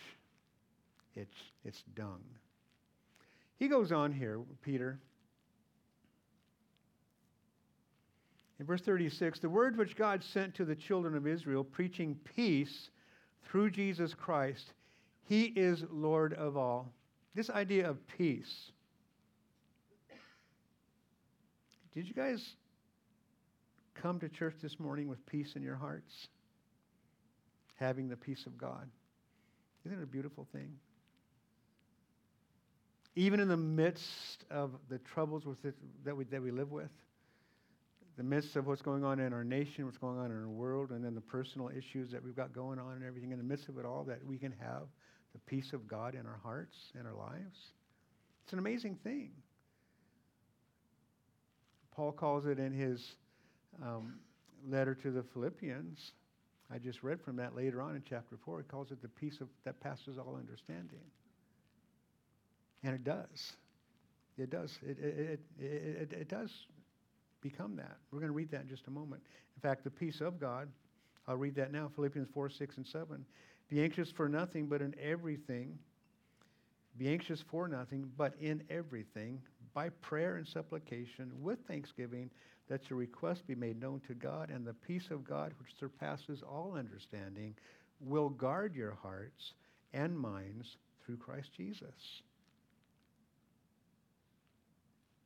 [1.16, 2.22] It's, it's dung.
[3.58, 5.00] He goes on here, Peter.
[8.60, 12.90] In verse 36, the word which God sent to the children of Israel, preaching peace
[13.44, 14.74] through Jesus Christ,
[15.28, 16.92] he is Lord of all.
[17.36, 18.72] This idea of peace.
[21.94, 22.42] Did you guys
[23.94, 26.30] come to church this morning with peace in your hearts?
[27.76, 28.88] Having the peace of God.
[29.86, 30.72] Isn't it a beautiful thing?
[33.18, 36.92] Even in the midst of the troubles with it, that, we, that we live with,
[38.18, 40.92] the midst of what's going on in our nation, what's going on in our world,
[40.92, 43.68] and then the personal issues that we've got going on and everything, in the midst
[43.68, 44.84] of it all, that we can have
[45.36, 47.58] the peace of God in our hearts and our lives.
[48.44, 49.32] It's an amazing thing.
[51.94, 53.16] Paul calls it in his
[53.84, 54.16] um,
[54.66, 56.14] letter to the Philippians.
[56.74, 58.60] I just read from that later on in chapter 4.
[58.60, 61.04] He calls it the peace of, that passes all understanding.
[62.84, 63.54] And it does.
[64.38, 64.80] It does.
[64.82, 66.52] It, it, it, it does
[67.42, 67.98] become that.
[68.12, 69.22] We're going to read that in just a moment.
[69.58, 70.70] In fact, the peace of God,
[71.28, 73.26] I'll read that now Philippians 4, 6, and 7.
[73.70, 75.78] Be anxious for nothing, but in everything.
[76.98, 79.42] Be anxious for nothing, but in everything,
[79.74, 82.30] by prayer and supplication, with thanksgiving,
[82.70, 86.42] that your requests be made known to God, and the peace of God, which surpasses
[86.42, 87.56] all understanding,
[88.00, 89.54] will guard your hearts
[89.94, 92.22] and minds through Christ Jesus.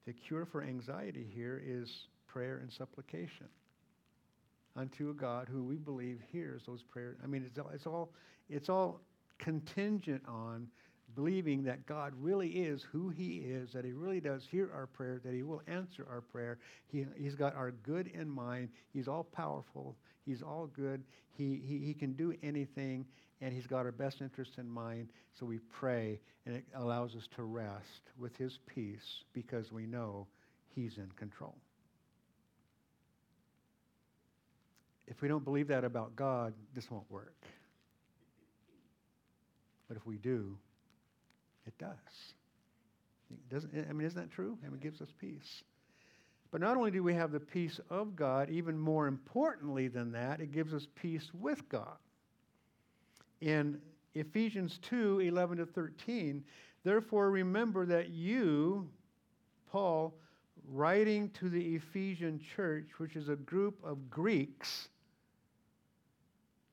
[0.06, 3.48] The cure for anxiety here is prayer and supplication
[4.80, 7.18] unto a God who we believe hears those prayers.
[7.22, 8.14] I mean, it's all, it's all,
[8.50, 9.02] it's all
[9.38, 10.68] contingent on
[11.16, 15.20] believing that God really is who He is, that He really does hear our prayer,
[15.26, 16.60] that He will answer our prayer.
[16.88, 18.70] He, he's got our good in mind.
[18.94, 19.98] He's all powerful.
[20.26, 21.04] He's all good.
[21.32, 23.06] He, he, he can do anything,
[23.42, 25.10] and He's got our best interest in mind.
[25.38, 30.28] So we pray, and it allows us to rest with His peace because we know
[30.74, 31.56] He's in control.
[35.10, 37.44] If we don't believe that about God, this won't work.
[39.88, 40.56] But if we do,
[41.66, 41.98] it does.
[43.32, 44.58] It doesn't, I mean, isn't that true?
[44.64, 45.64] I mean, it gives us peace.
[46.52, 50.42] But not only do we have the peace of God, even more importantly than that,
[50.42, 51.98] it gives us peace with God.
[53.42, 53.80] In
[54.16, 56.44] Ephesians 2 11 to 13,
[56.84, 58.90] therefore remember that you,
[59.72, 60.16] Paul,
[60.68, 64.90] writing to the Ephesian church, which is a group of Greeks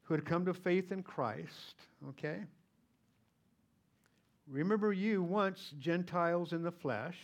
[0.07, 1.75] who had come to faith in Christ,
[2.09, 2.39] okay?
[4.49, 7.17] Remember you once Gentiles in the flesh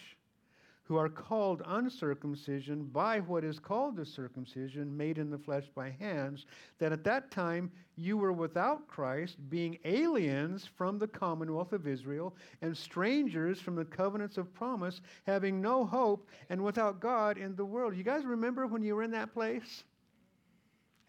[0.82, 5.90] who are called uncircumcision by what is called the circumcision made in the flesh by
[5.90, 6.44] hands,
[6.78, 12.34] that at that time you were without Christ, being aliens from the commonwealth of Israel
[12.62, 17.64] and strangers from the covenants of promise, having no hope and without God in the
[17.64, 17.96] world.
[17.96, 19.84] You guys remember when you were in that place?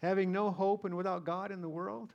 [0.04, 2.12] Having no hope and without God in the world?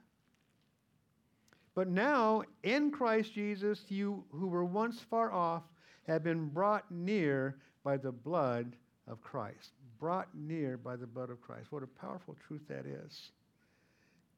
[1.73, 5.63] But now, in Christ Jesus, you who were once far off
[6.05, 8.75] have been brought near by the blood
[9.07, 9.71] of Christ.
[9.99, 11.71] Brought near by the blood of Christ.
[11.71, 13.31] What a powerful truth that is.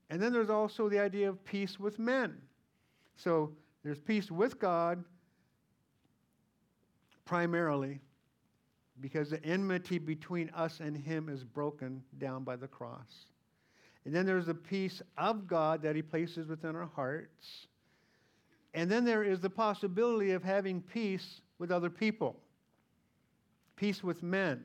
[0.10, 2.38] And then there's also the idea of peace with men.
[3.18, 3.52] So
[3.84, 5.04] there's peace with God
[7.26, 8.00] primarily
[9.02, 13.26] because the enmity between us and Him is broken down by the cross.
[14.06, 17.68] And then there's the peace of God that He places within our hearts.
[18.74, 22.38] And then there is the possibility of having peace with other people,
[23.76, 24.64] peace with men.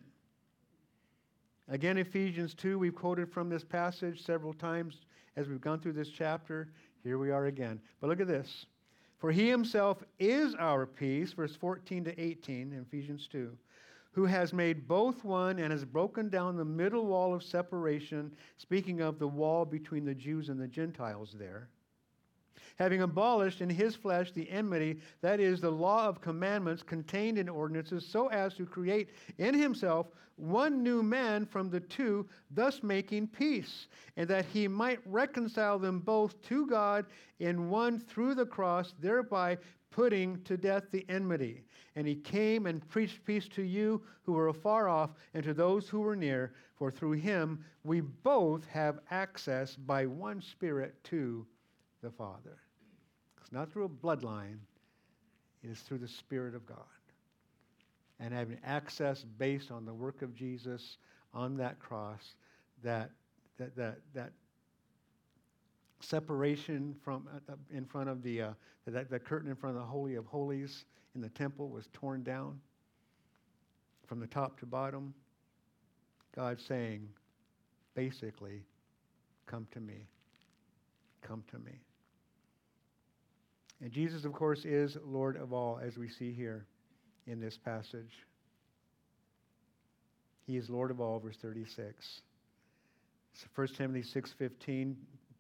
[1.69, 5.01] Again, Ephesians 2, we've quoted from this passage several times
[5.37, 6.69] as we've gone through this chapter.
[7.03, 7.81] Here we are again.
[8.01, 8.67] But look at this.
[9.19, 13.57] For he himself is our peace, verse 14 to 18 in Ephesians 2,
[14.17, 19.03] who has made both one and has broken down the middle wall of separation, speaking
[19.03, 21.69] of the wall between the Jews and the Gentiles there.
[22.79, 27.47] Having abolished in his flesh the enmity, that is, the law of commandments contained in
[27.47, 30.07] ordinances, so as to create in himself
[30.37, 33.87] one new man from the two, thus making peace,
[34.17, 37.05] and that he might reconcile them both to God
[37.39, 39.59] in one through the cross, thereby
[39.97, 41.65] putting to death the enmity.
[41.97, 45.89] And he came and preached peace to you who were afar off and to those
[45.89, 51.47] who were near, for through him we both have access by one Spirit to
[52.03, 52.59] the Father.
[53.41, 54.59] It's not through a bloodline,
[55.63, 56.77] it is through the Spirit of God.
[58.21, 60.99] And having access based on the work of Jesus
[61.33, 62.35] on that cross,
[62.83, 63.13] that,
[63.59, 64.33] that, that, that
[66.01, 68.51] separation from uh, in front of the, uh,
[68.87, 70.85] that curtain in front of the Holy of Holies
[71.15, 72.61] in the temple was torn down
[74.07, 75.15] from the top to bottom.
[76.35, 77.09] God saying,
[77.95, 78.63] basically,
[79.47, 80.07] come to me.
[81.23, 81.73] Come to me.
[83.81, 86.67] And Jesus, of course, is Lord of all, as we see here
[87.27, 88.27] in this passage.
[90.47, 92.23] He is Lord of all, verse 36.
[93.55, 94.95] 1 Timothy 6.15,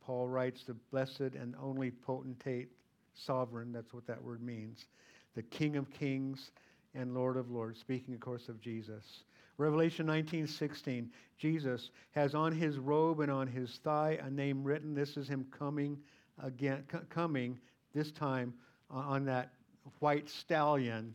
[0.07, 2.68] Paul writes, the blessed and only potentate
[3.14, 4.86] sovereign, that's what that word means,
[5.34, 6.52] the King of kings
[6.94, 9.24] and Lord of lords, speaking, of course, of Jesus.
[9.59, 14.94] Revelation 19:16, Jesus has on his robe and on his thigh a name written.
[14.94, 15.98] This is him coming
[16.38, 17.59] again, c- coming
[17.92, 18.54] this time
[18.92, 19.54] uh, on that
[19.98, 21.14] white stallion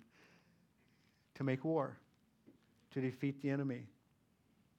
[1.36, 1.98] to make war,
[2.92, 3.88] to defeat the enemy.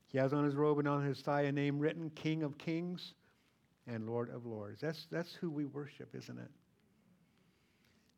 [0.09, 3.15] He has on his robe and on his thigh a name written King of Kings
[3.87, 4.81] and Lord of Lords.
[4.81, 6.51] That's, that's who we worship, isn't it?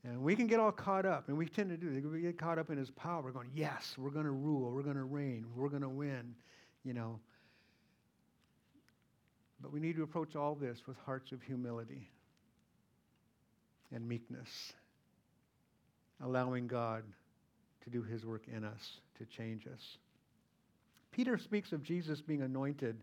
[0.04, 2.10] And we can get all caught up, and we tend to do.
[2.10, 3.22] We get caught up in his power.
[3.22, 6.34] We're going, yes, we're going to rule, we're going to reign, we're going to win,
[6.84, 7.18] you know.
[9.60, 12.10] But we need to approach all this with hearts of humility
[13.94, 14.74] and meekness,
[16.22, 17.02] allowing God
[17.84, 19.96] to do his work in us, to change us.
[21.12, 22.96] Peter speaks of Jesus being anointed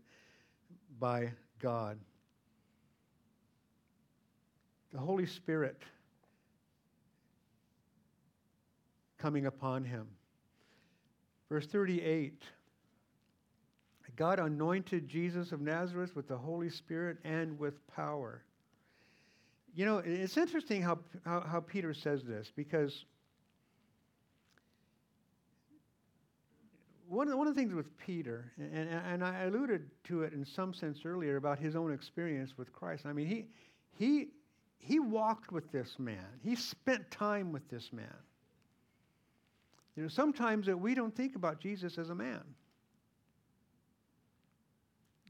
[0.99, 1.97] by God.
[4.91, 5.81] The Holy Spirit
[9.17, 10.07] coming upon him.
[11.49, 12.43] Verse 38
[14.15, 18.43] God anointed Jesus of Nazareth with the Holy Spirit and with power.
[19.73, 23.05] You know, it's interesting how, how, how Peter says this because
[27.07, 30.33] one of, the, one of the things with Peter, and, and I alluded to it
[30.33, 33.05] in some sense earlier about his own experience with Christ.
[33.05, 33.45] I mean, he,
[33.93, 34.27] he,
[34.81, 38.07] he walked with this man, he spent time with this man.
[39.95, 42.41] You know, sometimes we don't think about Jesus as a man.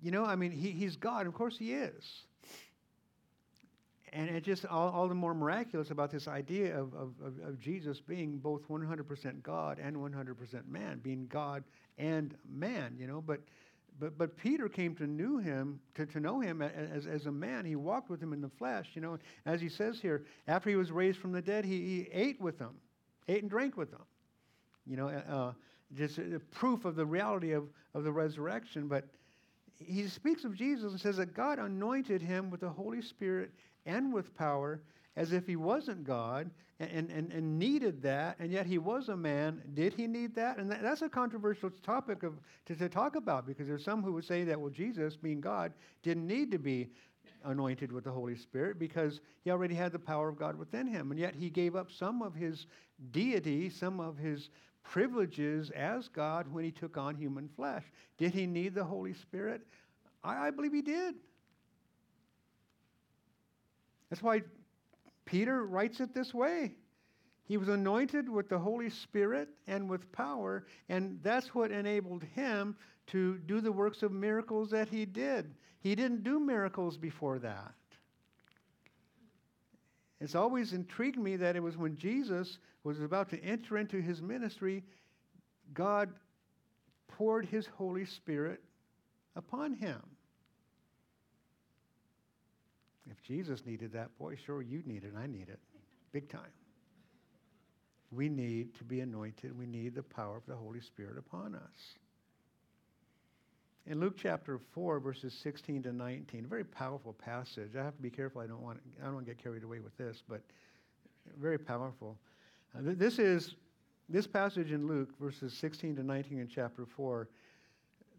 [0.01, 1.27] You know, I mean, he, he's God.
[1.27, 2.23] Of course, he is.
[4.13, 7.59] And it's just all, all the more miraculous about this idea of, of, of, of
[7.59, 11.63] Jesus being both 100% God and 100% man, being God
[11.97, 13.21] and man, you know.
[13.21, 13.41] But,
[14.01, 17.65] but, but Peter came to knew him, to, to know him as, as a man.
[17.65, 19.19] He walked with him in the flesh, you know.
[19.45, 22.57] As he says here, after he was raised from the dead, he, he ate with
[22.57, 22.73] them,
[23.27, 24.01] ate and drank with them.
[24.87, 25.53] You know, uh,
[25.95, 28.87] just a proof of the reality of, of the resurrection.
[28.87, 29.05] But
[29.77, 33.51] he speaks of Jesus and says that God anointed him with the Holy Spirit
[33.85, 34.81] and with power
[35.15, 36.49] as if he wasn't God
[36.81, 39.61] and, and, and needed that, and yet he was a man.
[39.73, 40.57] Did he need that?
[40.57, 42.33] And that, that's a controversial topic of,
[42.65, 45.73] to, to talk about because there's some who would say that, well, Jesus, being God,
[46.01, 46.89] didn't need to be
[47.43, 51.11] anointed with the Holy Spirit because he already had the power of God within him.
[51.11, 52.67] And yet he gave up some of his
[53.11, 54.49] deity, some of his
[54.83, 57.83] privileges as God when he took on human flesh.
[58.17, 59.61] Did he need the Holy Spirit?
[60.23, 61.15] I, I believe he did.
[64.09, 64.41] That's why
[65.31, 66.73] Peter writes it this way.
[67.45, 72.75] He was anointed with the Holy Spirit and with power, and that's what enabled him
[73.07, 75.55] to do the works of miracles that he did.
[75.79, 77.73] He didn't do miracles before that.
[80.19, 84.21] It's always intrigued me that it was when Jesus was about to enter into his
[84.21, 84.83] ministry,
[85.73, 86.09] God
[87.07, 88.61] poured his Holy Spirit
[89.37, 90.01] upon him.
[93.11, 95.13] If Jesus needed that, boy, sure you need it.
[95.17, 95.59] I need it.
[96.11, 96.51] Big time.
[98.11, 99.57] We need to be anointed.
[99.57, 101.95] We need the power of the Holy Spirit upon us.
[103.87, 107.75] In Luke chapter 4, verses 16 to 19, a very powerful passage.
[107.75, 108.41] I have to be careful.
[108.41, 110.41] I don't want, I don't want to get carried away with this, but
[111.39, 112.17] very powerful.
[112.77, 113.55] Uh, th- this is
[114.07, 117.27] this passage in Luke, verses 16 to 19 in chapter 4.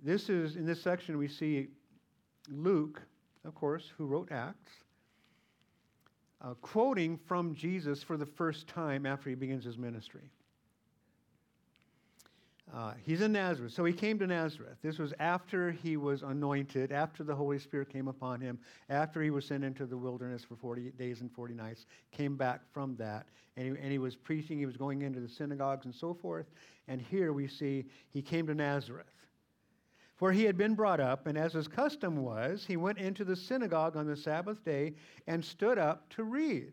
[0.03, 1.69] This is, in this section, we see
[2.51, 3.01] Luke,
[3.45, 4.73] of course, who wrote Acts,
[6.43, 10.31] uh, quoting from Jesus for the first time after he begins his ministry.
[12.75, 13.73] Uh, he's in Nazareth.
[13.73, 14.79] So he came to Nazareth.
[14.83, 19.31] This was after he was anointed, after the Holy Spirit came upon him, after he
[19.31, 23.27] was sent into the wilderness for 40 days and 40 nights, came back from that.
[23.57, 26.47] And he, and he was preaching, he was going into the synagogues and so forth.
[26.89, 29.07] And here we see he came to Nazareth
[30.23, 33.35] where he had been brought up, and as his custom was, he went into the
[33.35, 34.95] synagogue on the Sabbath day
[35.27, 36.73] and stood up to read.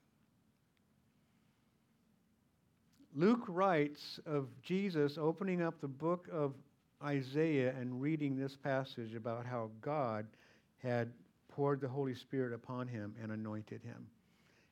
[3.13, 6.53] Luke writes of Jesus opening up the book of
[7.03, 10.25] Isaiah and reading this passage about how God
[10.77, 11.11] had
[11.49, 14.07] poured the Holy Spirit upon him and anointed him.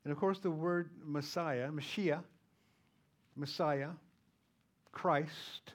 [0.03, 2.19] And of course, the word Messiah, Messiah,
[3.35, 3.89] Messiah,
[4.91, 5.73] Christ,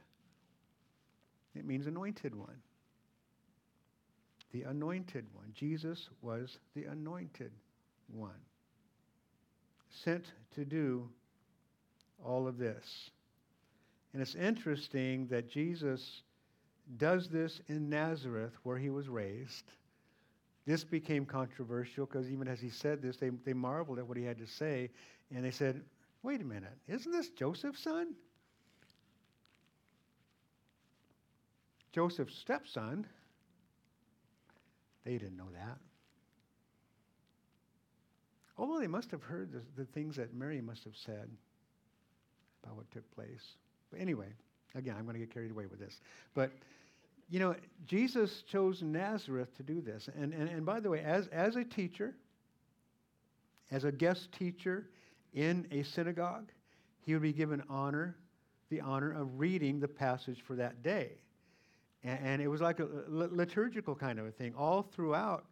[1.54, 2.56] it means anointed one.
[4.52, 5.52] The anointed one.
[5.52, 7.52] Jesus was the anointed
[8.06, 8.40] one.
[9.90, 11.08] Sent to do
[12.24, 13.10] all of this.
[14.12, 16.22] And it's interesting that Jesus
[16.98, 19.72] does this in Nazareth, where he was raised.
[20.66, 24.24] This became controversial because even as he said this, they, they marveled at what he
[24.24, 24.90] had to say.
[25.34, 25.82] And they said,
[26.22, 28.14] wait a minute, isn't this Joseph's son?
[31.92, 33.06] Joseph's stepson.
[35.04, 35.78] They didn't know that.
[38.56, 41.28] Although they must have heard the, the things that Mary must have said
[42.64, 43.42] about what took place.
[43.90, 44.28] But anyway,
[44.74, 46.00] again, I'm going to get carried away with this.
[46.34, 46.50] But,
[47.30, 47.54] you know,
[47.86, 50.08] Jesus chose Nazareth to do this.
[50.18, 52.14] And, and, and by the way, as, as a teacher,
[53.70, 54.86] as a guest teacher
[55.32, 56.50] in a synagogue,
[57.00, 58.16] he would be given honor,
[58.70, 61.12] the honor of reading the passage for that day.
[62.02, 64.54] And, and it was like a liturgical kind of a thing.
[64.56, 65.44] All throughout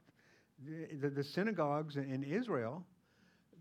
[0.66, 2.84] the, the, the synagogues in Israel,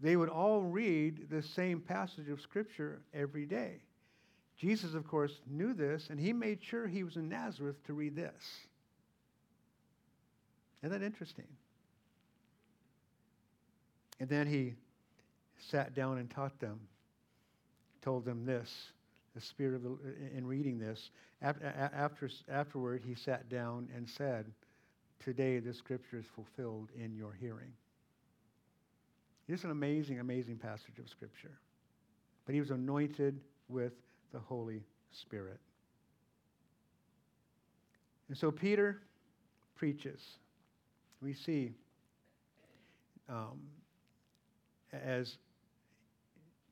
[0.02, 3.82] they would all read the same passage of Scripture every day.
[4.58, 8.16] Jesus, of course, knew this, and he made sure he was in Nazareth to read
[8.16, 8.34] this.
[10.84, 11.48] Isn't that interesting?
[14.20, 14.76] And then he
[15.70, 16.80] sat down and taught them,
[18.02, 18.92] told them this,
[19.36, 19.98] the spirit of the,
[20.36, 21.10] in reading this.
[21.42, 24.46] After, afterward, he sat down and said,
[25.20, 27.74] Today the scripture is fulfilled in your hearing.
[29.48, 31.60] It's an amazing, amazing passage of Scripture.
[32.46, 33.94] But he was anointed with
[34.32, 35.60] the Holy Spirit.
[38.30, 39.02] And so Peter
[39.76, 40.22] preaches.
[41.22, 41.74] We see
[43.28, 43.60] um,
[44.94, 45.38] as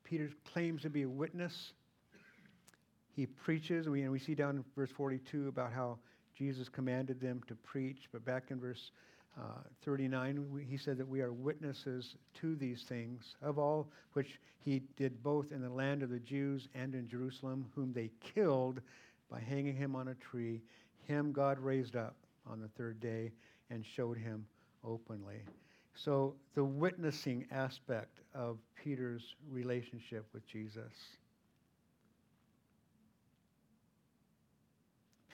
[0.04, 1.72] Peter claims to be a witness,
[3.14, 5.98] he preaches, we, and we see down in verse 42 about how
[6.36, 8.08] Jesus commanded them to preach.
[8.12, 8.90] But back in verse
[9.38, 14.40] uh, 39, we, he said that we are witnesses to these things, of all which
[14.58, 18.80] he did both in the land of the Jews and in Jerusalem, whom they killed
[19.30, 20.60] by hanging him on a tree.
[21.06, 22.16] Him God raised up
[22.46, 23.32] on the third day
[23.70, 24.44] and showed him
[24.84, 25.42] openly.
[25.94, 30.92] So, the witnessing aspect of Peter's relationship with Jesus.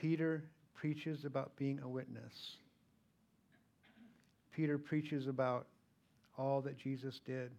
[0.01, 0.45] Peter
[0.75, 2.57] preaches about being a witness.
[4.57, 5.67] Peter preaches about
[6.39, 7.51] all that Jesus did.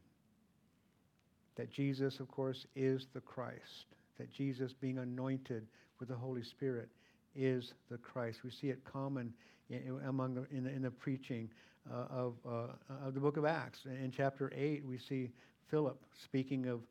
[1.56, 3.86] That Jesus, of course, is the Christ.
[4.18, 5.68] That Jesus, being anointed
[6.00, 6.90] with the Holy Spirit,
[7.36, 8.40] is the Christ.
[8.44, 9.32] We see it common
[9.70, 11.50] in, among the, in, the, in the preaching
[11.92, 13.80] uh, of, uh, of the book of Acts.
[13.86, 15.30] In chapter 8, we see
[15.70, 16.82] Philip speaking of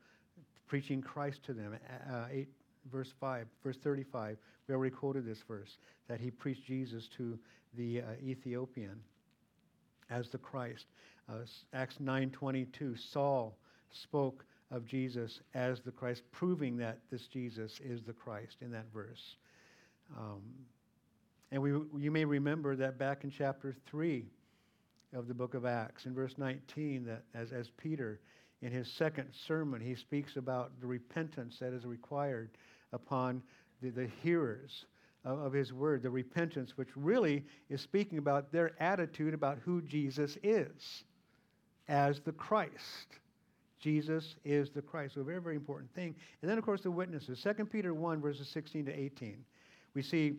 [0.69, 1.77] preaching Christ to them.
[2.09, 2.49] Uh, 8
[2.93, 4.37] verse 5, verse 35,
[4.69, 5.79] we already quoted this verse,
[6.09, 7.37] that he preached Jesus to
[7.77, 9.01] the uh, Ethiopian
[10.11, 10.87] as the Christ.
[11.29, 11.39] Uh,
[11.73, 13.57] Acts 9.22, Saul
[13.91, 18.87] spoke of Jesus as the Christ, proving that this Jesus is the Christ in that
[18.93, 19.37] verse.
[20.17, 20.43] Um,
[21.53, 21.71] and we,
[22.03, 24.25] you may remember that back in chapter 3
[25.15, 28.21] of the book of Acts, in verse 19, that as, as Peter,
[28.63, 32.51] in his second sermon, he speaks about the repentance that is required
[32.93, 33.43] upon
[33.81, 34.87] the, the hearers
[35.27, 40.39] of, his word, the repentance, which really is speaking about their attitude about who Jesus
[40.43, 41.05] is
[41.89, 43.19] as the Christ.
[43.81, 45.15] Jesus is the Christ.
[45.15, 46.15] So a very, very important thing.
[46.41, 47.43] And then, of course, the witnesses.
[47.43, 49.45] 2 Peter 1, verses 16 to 18.
[49.95, 50.35] We see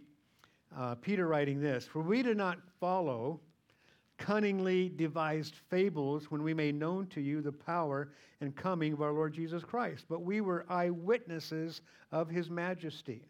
[0.76, 3.40] uh, Peter writing this For we do not follow
[4.18, 8.10] cunningly devised fables when we made known to you the power
[8.42, 11.82] and coming of our Lord Jesus Christ, but we were eyewitnesses
[12.12, 13.24] of his majesty.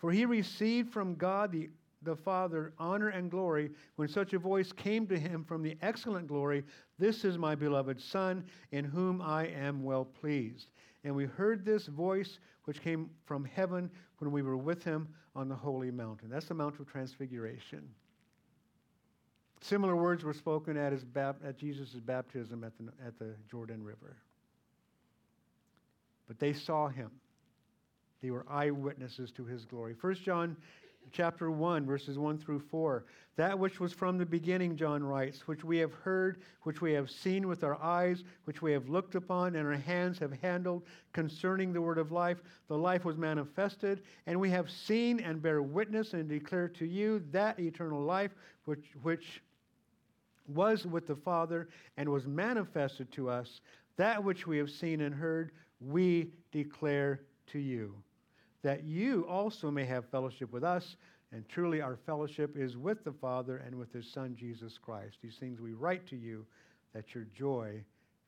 [0.00, 1.68] For he received from God the,
[2.02, 6.26] the Father honor and glory when such a voice came to him from the excellent
[6.26, 6.64] glory
[6.98, 10.68] This is my beloved Son, in whom I am well pleased.
[11.04, 15.48] And we heard this voice which came from heaven when we were with him on
[15.48, 16.30] the holy mountain.
[16.30, 17.88] That's the Mount of Transfiguration.
[19.60, 24.16] Similar words were spoken at, his at Jesus' baptism at the, at the Jordan River.
[26.26, 27.10] But they saw him.
[28.22, 29.94] They were eyewitnesses to his glory.
[30.00, 30.56] 1 John
[31.12, 33.04] chapter 1, verses 1 through 4.
[33.36, 37.10] That which was from the beginning, John writes, which we have heard, which we have
[37.10, 41.72] seen with our eyes, which we have looked upon, and our hands have handled concerning
[41.72, 42.42] the word of life.
[42.68, 47.24] The life was manifested, and we have seen and bear witness and declare to you
[47.30, 48.32] that eternal life
[48.66, 49.42] which, which
[50.46, 53.60] was with the Father and was manifested to us.
[53.96, 57.94] That which we have seen and heard, we declare to you,
[58.62, 60.96] that you also may have fellowship with us.
[61.32, 65.18] And truly, our fellowship is with the Father and with His Son, Jesus Christ.
[65.22, 66.44] These things we write to you
[66.92, 67.84] that your joy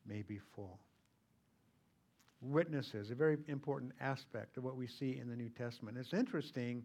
[0.06, 0.78] may be full.
[2.40, 5.96] Witnesses, a very important aspect of what we see in the New Testament.
[5.98, 6.84] It's interesting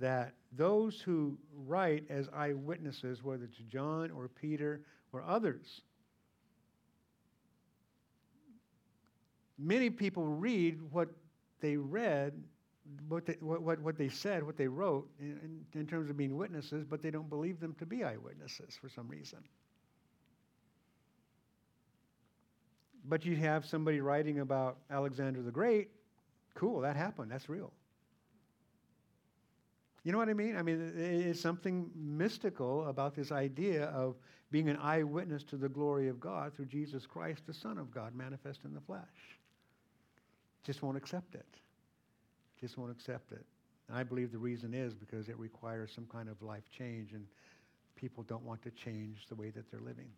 [0.00, 4.82] that those who write as eyewitnesses, whether it's John or Peter
[5.12, 5.82] or others,
[9.58, 11.08] many people read what
[11.60, 12.32] they read,
[13.08, 16.36] what they, what, what, what they said, what they wrote in, in terms of being
[16.36, 19.38] witnesses, but they don't believe them to be eyewitnesses for some reason.
[23.08, 25.90] But you have somebody writing about Alexander the Great.
[26.54, 27.30] Cool, that happened.
[27.30, 27.72] That's real.
[30.02, 30.56] You know what I mean?
[30.56, 34.14] I mean, it's something mystical about this idea of
[34.52, 38.14] being an eyewitness to the glory of God through Jesus Christ, the Son of God,
[38.14, 39.02] manifest in the flesh.
[40.64, 41.46] Just won't accept it.
[42.60, 43.44] Just won't accept it.
[43.88, 47.26] And I believe the reason is because it requires some kind of life change, and
[47.94, 50.08] people don't want to change the way that they're living.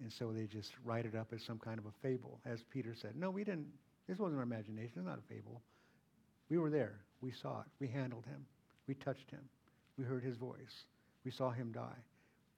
[0.00, 2.40] And so they just write it up as some kind of a fable.
[2.44, 3.66] As Peter said, no, we didn't,
[4.08, 5.60] this wasn't our imagination, it's not a fable.
[6.48, 8.44] We were there, we saw it, we handled him.
[8.88, 9.42] We touched him.
[9.96, 10.84] We heard his voice.
[11.24, 12.02] We saw him die.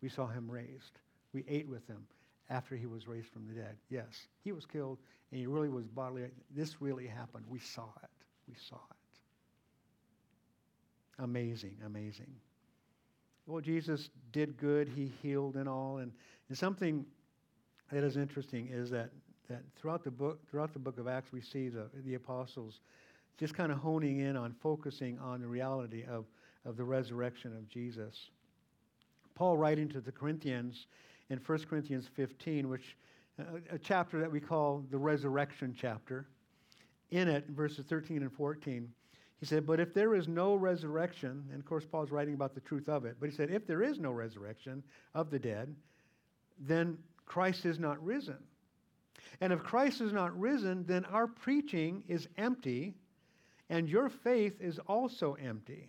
[0.01, 0.99] We saw him raised.
[1.33, 2.07] We ate with him
[2.51, 3.77] after he was raised from the dead.
[3.91, 4.99] Yes, he was killed
[5.31, 6.25] and he really was bodily.
[6.55, 7.45] This really happened.
[7.49, 8.11] We saw it.
[8.49, 8.97] We saw it.
[11.23, 12.35] Amazing, amazing.
[13.47, 14.89] Well, Jesus did good.
[14.89, 15.99] He healed and all.
[15.99, 16.13] And,
[16.49, 17.05] and something
[17.93, 19.11] that is interesting is that,
[19.49, 22.81] that throughout the book, throughout the book of Acts, we see the, the apostles
[23.39, 26.25] just kind of honing in on focusing on the reality of,
[26.65, 28.31] of the resurrection of Jesus.
[29.35, 30.87] Paul writing to the Corinthians
[31.31, 32.97] in 1 Corinthians 15, which
[33.39, 36.27] uh, a chapter that we call the resurrection chapter.
[37.15, 38.93] In it, verses 13 and 14,
[39.39, 42.61] he said, But if there is no resurrection, and of course, Paul's writing about the
[42.61, 44.83] truth of it, but he said, If there is no resurrection
[45.15, 45.73] of the dead,
[46.59, 48.39] then Christ is not risen.
[49.41, 52.97] And if Christ is not risen, then our preaching is empty,
[53.71, 55.89] and your faith is also empty.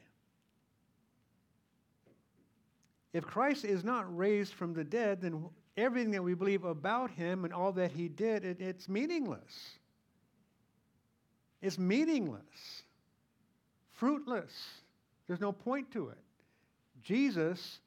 [3.13, 5.43] If Christ is not raised from the dead, then
[5.75, 9.79] everything that we believe about him and all that he did, it, it's meaningless.
[11.65, 12.83] It's meaningless,
[13.93, 14.53] fruitless.
[15.25, 16.17] There's no point to it.
[17.01, 17.79] Jesus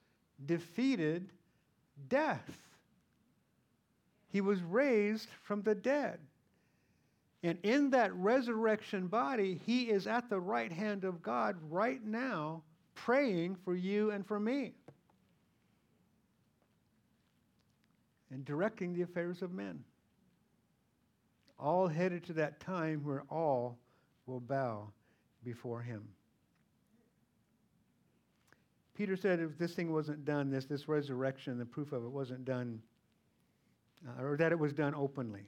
[0.46, 1.30] defeated
[2.08, 2.50] death.
[4.32, 6.18] He was raised from the dead.
[7.44, 12.64] And in that resurrection body, he is at the right hand of God right now,
[12.96, 14.72] praying for you and for me.
[18.32, 19.84] And directing the affairs of men.
[21.58, 23.78] All headed to that time where all
[24.26, 24.90] will bow
[25.44, 26.06] before him.
[28.94, 32.44] Peter said if this thing wasn't done, this, this resurrection, the proof of it wasn't
[32.44, 32.80] done
[34.06, 35.42] uh, or that it was done openly.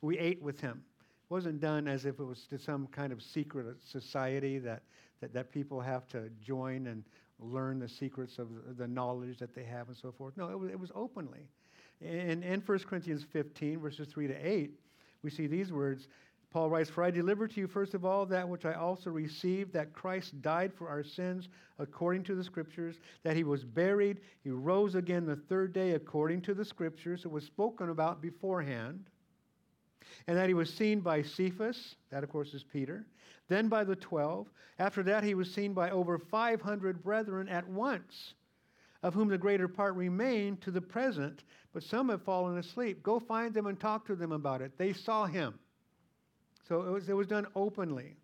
[0.00, 0.82] We ate with him.
[0.98, 4.82] It wasn't done as if it was to some kind of secret society that,
[5.20, 7.04] that, that people have to join and
[7.38, 10.36] learn the secrets of the knowledge that they have and so forth.
[10.36, 11.48] No, it was, it was openly.
[12.00, 14.70] In, in 1 Corinthians 15, verses 3 to 8,
[15.22, 16.08] we see these words.
[16.50, 19.72] Paul writes, For I delivered to you first of all that which I also received,
[19.72, 21.48] that Christ died for our sins
[21.78, 26.42] according to the Scriptures, that he was buried, he rose again the third day according
[26.42, 27.24] to the Scriptures.
[27.24, 29.04] It was spoken about beforehand.
[30.26, 33.06] And that he was seen by Cephas, that of course is Peter,
[33.48, 34.48] then by the twelve.
[34.78, 38.34] After that, he was seen by over 500 brethren at once,
[39.02, 43.02] of whom the greater part remain to the present, but some have fallen asleep.
[43.02, 44.76] Go find them and talk to them about it.
[44.76, 45.58] They saw him.
[46.68, 48.16] So it was, it was done openly.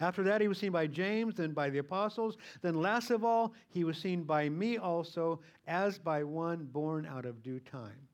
[0.00, 2.36] After that, he was seen by James, then by the apostles.
[2.60, 7.24] Then, last of all, he was seen by me also, as by one born out
[7.24, 8.08] of due time.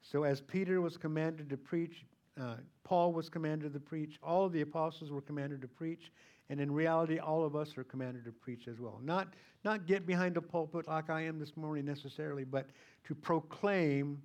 [0.00, 2.04] So, as Peter was commanded to preach,
[2.40, 6.10] uh, Paul was commanded to preach, all of the apostles were commanded to preach,
[6.52, 9.00] and in reality, all of us are commanded to preach as well.
[9.02, 9.32] Not,
[9.64, 12.66] not get behind a pulpit like I am this morning necessarily, but
[13.04, 14.20] to proclaim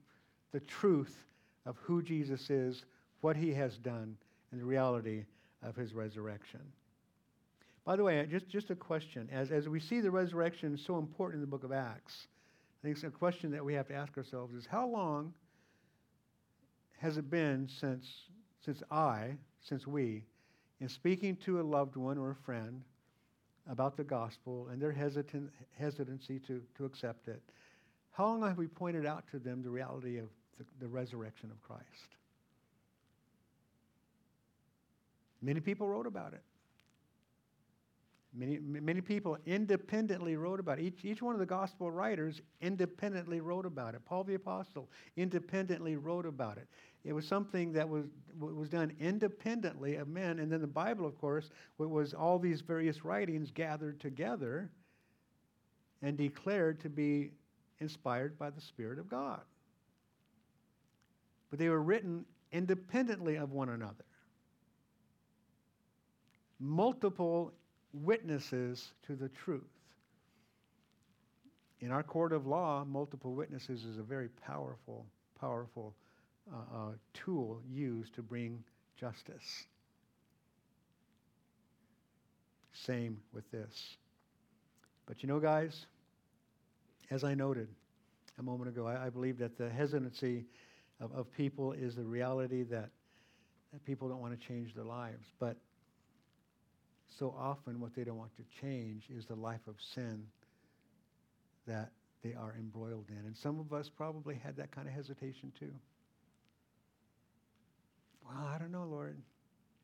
[0.51, 1.15] the truth
[1.65, 2.83] of who Jesus is
[3.21, 4.17] what he has done
[4.51, 5.23] and the reality
[5.63, 6.59] of his resurrection.
[7.85, 9.29] By the way, just, just a question.
[9.31, 12.97] As, as we see the resurrection so important in the book of Acts, I think
[12.97, 15.33] it's a question that we have to ask ourselves is how long
[16.97, 18.05] has it been since,
[18.65, 20.25] since I, since we,
[20.79, 22.83] in speaking to a loved one or a friend
[23.69, 27.41] about the gospel and their hesitant, hesitancy to, to accept it,
[28.11, 31.61] how long have we pointed out to them the reality of the, the resurrection of
[31.61, 32.15] Christ?
[35.41, 36.41] Many people wrote about it.
[38.33, 40.83] Many, many people independently wrote about it.
[40.83, 44.05] Each, each one of the gospel writers independently wrote about it.
[44.05, 46.67] Paul the Apostle independently wrote about it.
[47.07, 48.05] It was something that was,
[48.37, 50.39] was done independently of men.
[50.39, 54.69] And then the Bible, of course, was all these various writings gathered together
[56.01, 57.31] and declared to be
[57.79, 59.39] inspired by the Spirit of God.
[61.49, 64.03] But they were written independently of one another
[66.59, 67.53] multiple
[67.93, 69.61] witnesses to the truth.
[71.81, 75.05] In our court of law, multiple witnesses is a very powerful,
[75.39, 75.93] powerful
[76.53, 78.63] uh, tool used to bring
[78.99, 79.65] justice.
[82.73, 83.97] Same with this.
[85.05, 85.85] But you know, guys,
[87.09, 87.67] as I noted
[88.37, 90.45] a moment ago, I, I believe that the hesitancy
[90.99, 92.89] of, of people is the reality that,
[93.73, 95.25] that people don't want to change their lives.
[95.39, 95.57] But
[97.17, 100.23] so often what they don't want to change is the life of sin
[101.67, 101.91] that
[102.23, 103.25] they are embroiled in.
[103.25, 105.71] And some of us probably had that kind of hesitation too.
[108.27, 109.17] Well, I don't know, Lord.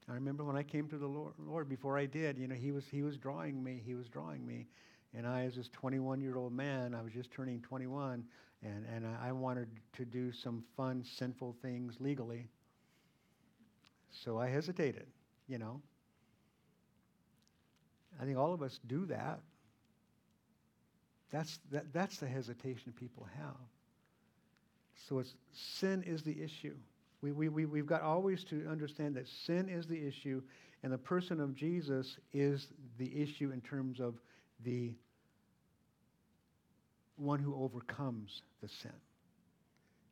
[0.09, 2.71] I remember when I came to the Lord, Lord before I did, you know, he
[2.71, 3.81] was, he was drawing me.
[3.85, 4.67] He was drawing me.
[5.15, 8.23] And I, as this 21 year old man, I was just turning 21,
[8.63, 12.49] and, and I wanted to do some fun, sinful things legally.
[14.11, 15.07] So I hesitated,
[15.47, 15.81] you know.
[18.21, 19.39] I think all of us do that.
[21.31, 23.55] That's, that, that's the hesitation people have.
[25.07, 26.75] So it's, sin is the issue.
[27.23, 30.41] We, we, we, we've got always to understand that sin is the issue,
[30.83, 32.67] and the person of Jesus is
[32.99, 34.15] the issue in terms of
[34.65, 34.93] the
[37.15, 38.91] one who overcomes the sin.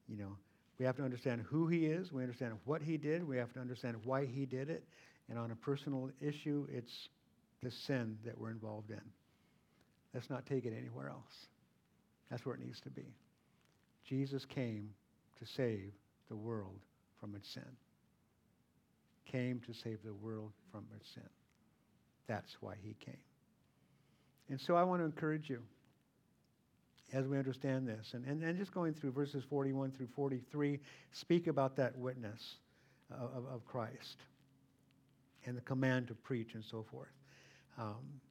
[0.07, 0.37] You know,
[0.79, 2.13] we have to understand who he is.
[2.13, 3.27] We understand what he did.
[3.27, 4.85] We have to understand why he did it.
[5.29, 7.09] And on a personal issue, it's
[7.61, 9.01] the sin that we're involved in.
[10.13, 11.47] Let's not take it anywhere else.
[12.29, 13.13] That's where it needs to be.
[14.07, 14.91] Jesus came
[15.39, 15.91] to save
[16.29, 16.79] the world
[17.21, 17.63] from its sin.
[19.25, 21.29] Came to save the world from its sin.
[22.27, 23.15] That's why he came.
[24.49, 25.61] And so I want to encourage you
[27.13, 28.13] as we understand this.
[28.13, 30.79] And, and, and just going through verses 41 through 43,
[31.11, 32.55] speak about that witness
[33.11, 34.17] of, of Christ
[35.45, 37.11] and the command to preach and so forth.
[37.77, 38.21] Um,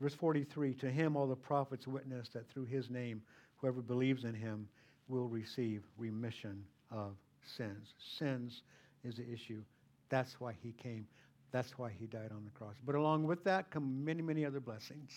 [0.00, 3.22] verse 43 To him all the prophets witness that through his name,
[3.56, 4.68] whoever believes in him
[5.08, 7.94] will receive remission of sins.
[8.18, 8.62] Sins
[9.04, 9.62] is the issue.
[10.08, 11.06] That's why he came.
[11.52, 12.76] That's why he died on the cross.
[12.84, 15.10] But along with that come many, many other blessings.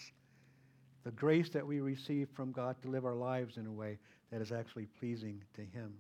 [1.03, 3.99] The grace that we receive from God to live our lives in a way
[4.32, 5.93] that is actually pleasing to him.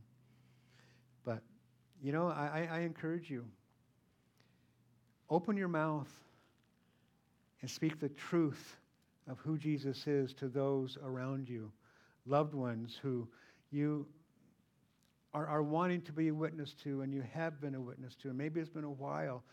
[1.25, 1.41] But,
[2.01, 3.45] you know, I, I encourage you
[5.29, 6.09] open your mouth
[7.61, 8.75] and speak the truth
[9.29, 11.71] of who Jesus is to those around you,
[12.25, 13.27] loved ones who
[13.71, 14.05] you
[15.33, 18.29] are, are wanting to be a witness to and you have been a witness to,
[18.29, 19.43] and maybe it's been a while.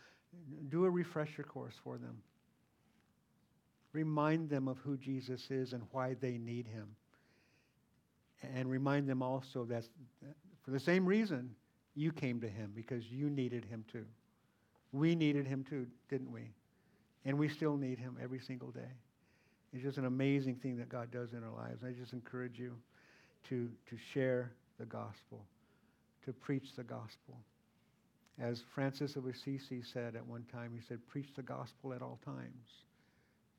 [0.69, 2.17] Do a refresher course for them.
[3.93, 6.87] Remind them of who Jesus is and why they need him.
[8.55, 9.83] And remind them also that
[10.63, 11.53] for the same reason
[11.95, 14.05] you came to him, because you needed him too.
[14.93, 16.51] We needed him too, didn't we?
[17.25, 18.93] And we still need him every single day.
[19.73, 21.83] It's just an amazing thing that God does in our lives.
[21.85, 22.75] I just encourage you
[23.49, 25.45] to, to share the gospel,
[26.25, 27.37] to preach the gospel.
[28.39, 32.19] As Francis of Assisi said at one time, he said, preach the gospel at all
[32.25, 32.67] times.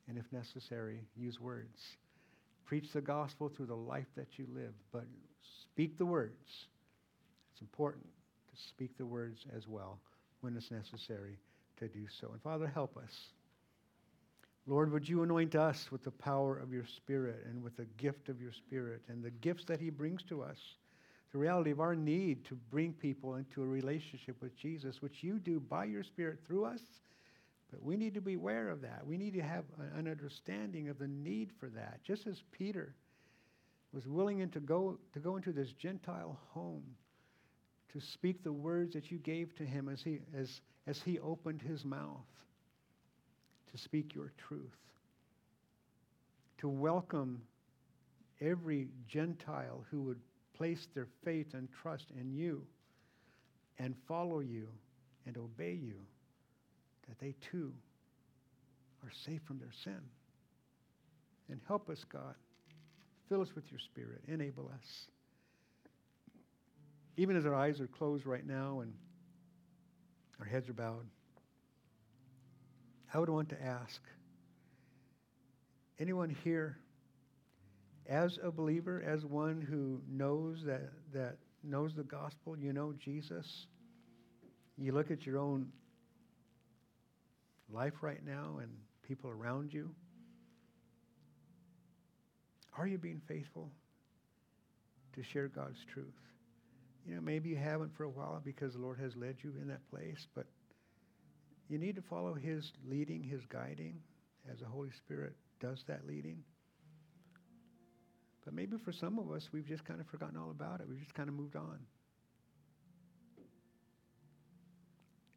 [0.09, 1.81] And if necessary, use words.
[2.65, 5.05] Preach the gospel through the life that you live, but
[5.63, 6.67] speak the words.
[7.53, 9.99] It's important to speak the words as well
[10.41, 11.39] when it's necessary
[11.79, 12.31] to do so.
[12.33, 13.13] And Father, help us.
[14.67, 18.29] Lord, would you anoint us with the power of your Spirit and with the gift
[18.29, 20.59] of your Spirit and the gifts that he brings to us?
[21.33, 25.39] The reality of our need to bring people into a relationship with Jesus, which you
[25.39, 26.83] do by your Spirit through us.
[27.71, 29.07] But we need to be aware of that.
[29.07, 29.65] We need to have
[29.97, 32.01] an understanding of the need for that.
[32.05, 32.95] Just as Peter
[33.95, 36.85] was willing to go, to go into this Gentile home
[37.93, 41.63] to speak the words that you gave to him as he, as, as he opened
[41.63, 42.27] his mouth
[43.71, 44.77] to speak your truth,
[46.59, 47.43] to welcome
[48.41, 50.21] every Gentile who would
[50.57, 52.63] place their faith and trust in you
[53.79, 54.69] and follow you
[55.27, 55.97] and obey you,
[57.09, 57.73] that they too
[59.03, 60.01] are safe from their sin.
[61.51, 62.35] And help us, God.
[63.29, 64.23] Fill us with your spirit.
[64.29, 65.07] Enable us.
[67.17, 68.93] Even as our eyes are closed right now and
[70.41, 71.07] our heads are bowed.
[73.13, 74.01] I would want to ask
[75.99, 76.79] anyone here,
[78.09, 83.67] as a believer, as one who knows that, that knows the gospel, you know Jesus,
[84.77, 85.69] you look at your own
[87.71, 88.71] life right now and
[89.07, 89.91] people around you.
[92.77, 93.71] Are you being faithful
[95.15, 96.15] to share God's truth?
[97.07, 99.69] You know, maybe you haven't for a while because the Lord has led you in
[99.69, 100.47] that place, but
[101.69, 104.01] you need to follow his leading, his guiding,
[104.51, 106.43] as the Holy Spirit does that leading.
[108.45, 110.87] But maybe for some of us, we've just kind of forgotten all about it.
[110.89, 111.79] We've just kind of moved on.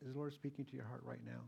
[0.02, 1.42] Is the Lord speaking to your heart right now?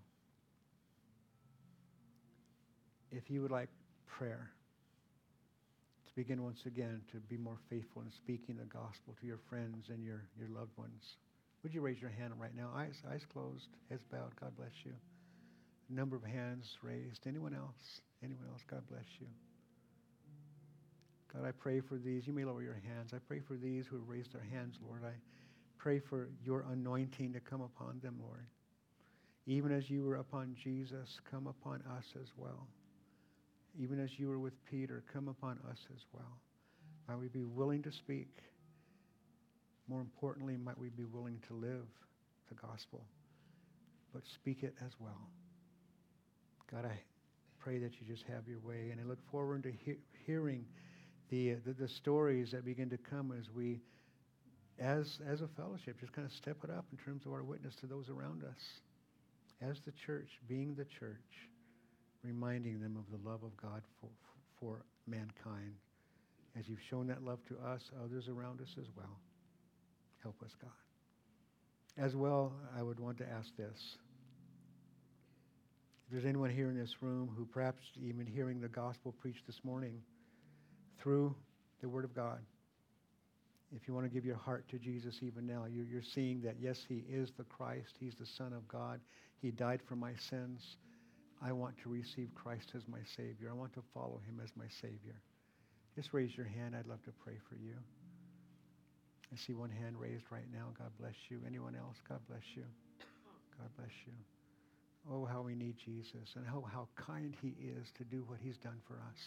[3.12, 3.70] If you would like
[4.05, 4.51] prayer,
[6.08, 9.89] to begin once again to be more faithful in speaking the gospel to your friends
[9.89, 11.18] and your, your loved ones.
[11.64, 12.70] Would you raise your hand right now?
[12.76, 14.36] Eyes, eyes closed, heads bowed.
[14.39, 14.93] God bless you.
[15.89, 17.28] Number of hands raised.
[17.28, 18.01] Anyone else?
[18.24, 18.62] Anyone else?
[18.70, 19.28] God bless you.
[21.38, 22.25] God, I pray for these.
[22.25, 23.13] You may lower your hands.
[23.13, 25.03] I pray for these who have raised their hands, Lord.
[25.05, 25.13] I
[25.77, 28.47] pray for your anointing to come upon them, Lord.
[29.45, 32.67] Even as you were upon Jesus, come upon us as well.
[33.79, 36.41] Even as you were with Peter, come upon us as well.
[37.07, 38.27] Might we be willing to speak
[39.88, 41.88] more importantly, might we be willing to live
[42.49, 43.05] the gospel,
[44.13, 45.29] but speak it as well.
[46.69, 46.99] God, I
[47.59, 50.65] pray that you just have your way, and I look forward to he- hearing
[51.30, 53.82] the, the, the stories that begin to come as we,
[54.80, 57.75] as as a fellowship, just kind of step it up in terms of our witness
[57.82, 58.61] to those around us,
[59.61, 61.17] as the church, being the church,
[62.23, 64.09] reminding them of the love of God for
[64.59, 65.73] for mankind,
[66.57, 69.19] as you've shown that love to us, others around us as well.
[70.23, 70.71] Help us, God.
[72.03, 73.97] As well, I would want to ask this.
[76.05, 79.59] If there's anyone here in this room who perhaps even hearing the gospel preached this
[79.63, 80.01] morning
[81.01, 81.35] through
[81.81, 82.39] the Word of God,
[83.75, 86.55] if you want to give your heart to Jesus even now, you're, you're seeing that,
[86.59, 87.93] yes, he is the Christ.
[87.99, 88.99] He's the Son of God.
[89.41, 90.77] He died for my sins.
[91.43, 93.49] I want to receive Christ as my Savior.
[93.51, 95.21] I want to follow him as my Savior.
[95.95, 96.75] Just raise your hand.
[96.75, 97.75] I'd love to pray for you.
[99.33, 100.67] I see one hand raised right now.
[100.77, 101.41] God bless you.
[101.45, 101.97] Anyone else?
[102.07, 102.63] God bless you.
[103.59, 104.13] God bless you.
[105.11, 108.57] Oh, how we need Jesus and how, how kind he is to do what he's
[108.57, 109.19] done for us.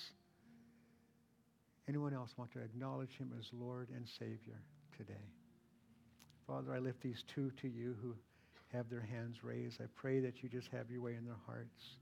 [1.89, 4.63] Anyone else want to acknowledge him as Lord and Savior
[4.97, 5.27] today?
[6.47, 8.15] Father, I lift these two to you who
[8.73, 9.81] have their hands raised.
[9.81, 11.97] I pray that you just have your way in their hearts.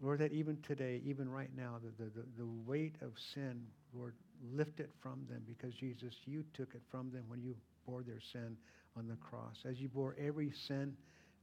[0.00, 3.62] Lord, that even today, even right now, the, the, the weight of sin,
[3.94, 4.14] Lord,
[4.52, 7.54] lift it from them because Jesus, you took it from them when you
[7.86, 8.56] bore their sin
[8.96, 9.56] on the cross.
[9.68, 10.94] As you bore every sin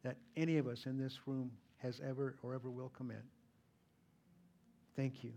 [0.04, 3.24] that any of us in this room has ever or ever will commit.
[4.96, 5.32] Thank you.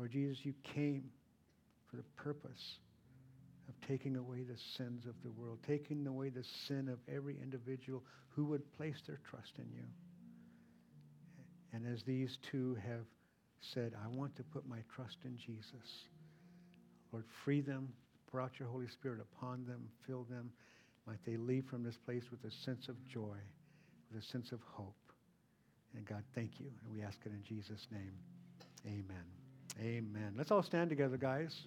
[0.00, 1.04] Lord Jesus, you came
[1.90, 2.78] for the purpose
[3.68, 8.02] of taking away the sins of the world, taking away the sin of every individual
[8.30, 9.84] who would place their trust in you.
[11.74, 13.04] And as these two have
[13.74, 16.06] said, I want to put my trust in Jesus.
[17.12, 17.92] Lord, free them,
[18.30, 20.50] pour out your Holy Spirit upon them, fill them.
[21.06, 23.36] Might they leave from this place with a sense of joy,
[24.10, 24.94] with a sense of hope.
[25.94, 26.70] And God, thank you.
[26.82, 28.14] And we ask it in Jesus' name.
[28.86, 29.39] Amen.
[29.80, 30.34] Amen.
[30.36, 31.62] Let's all stand together, guys.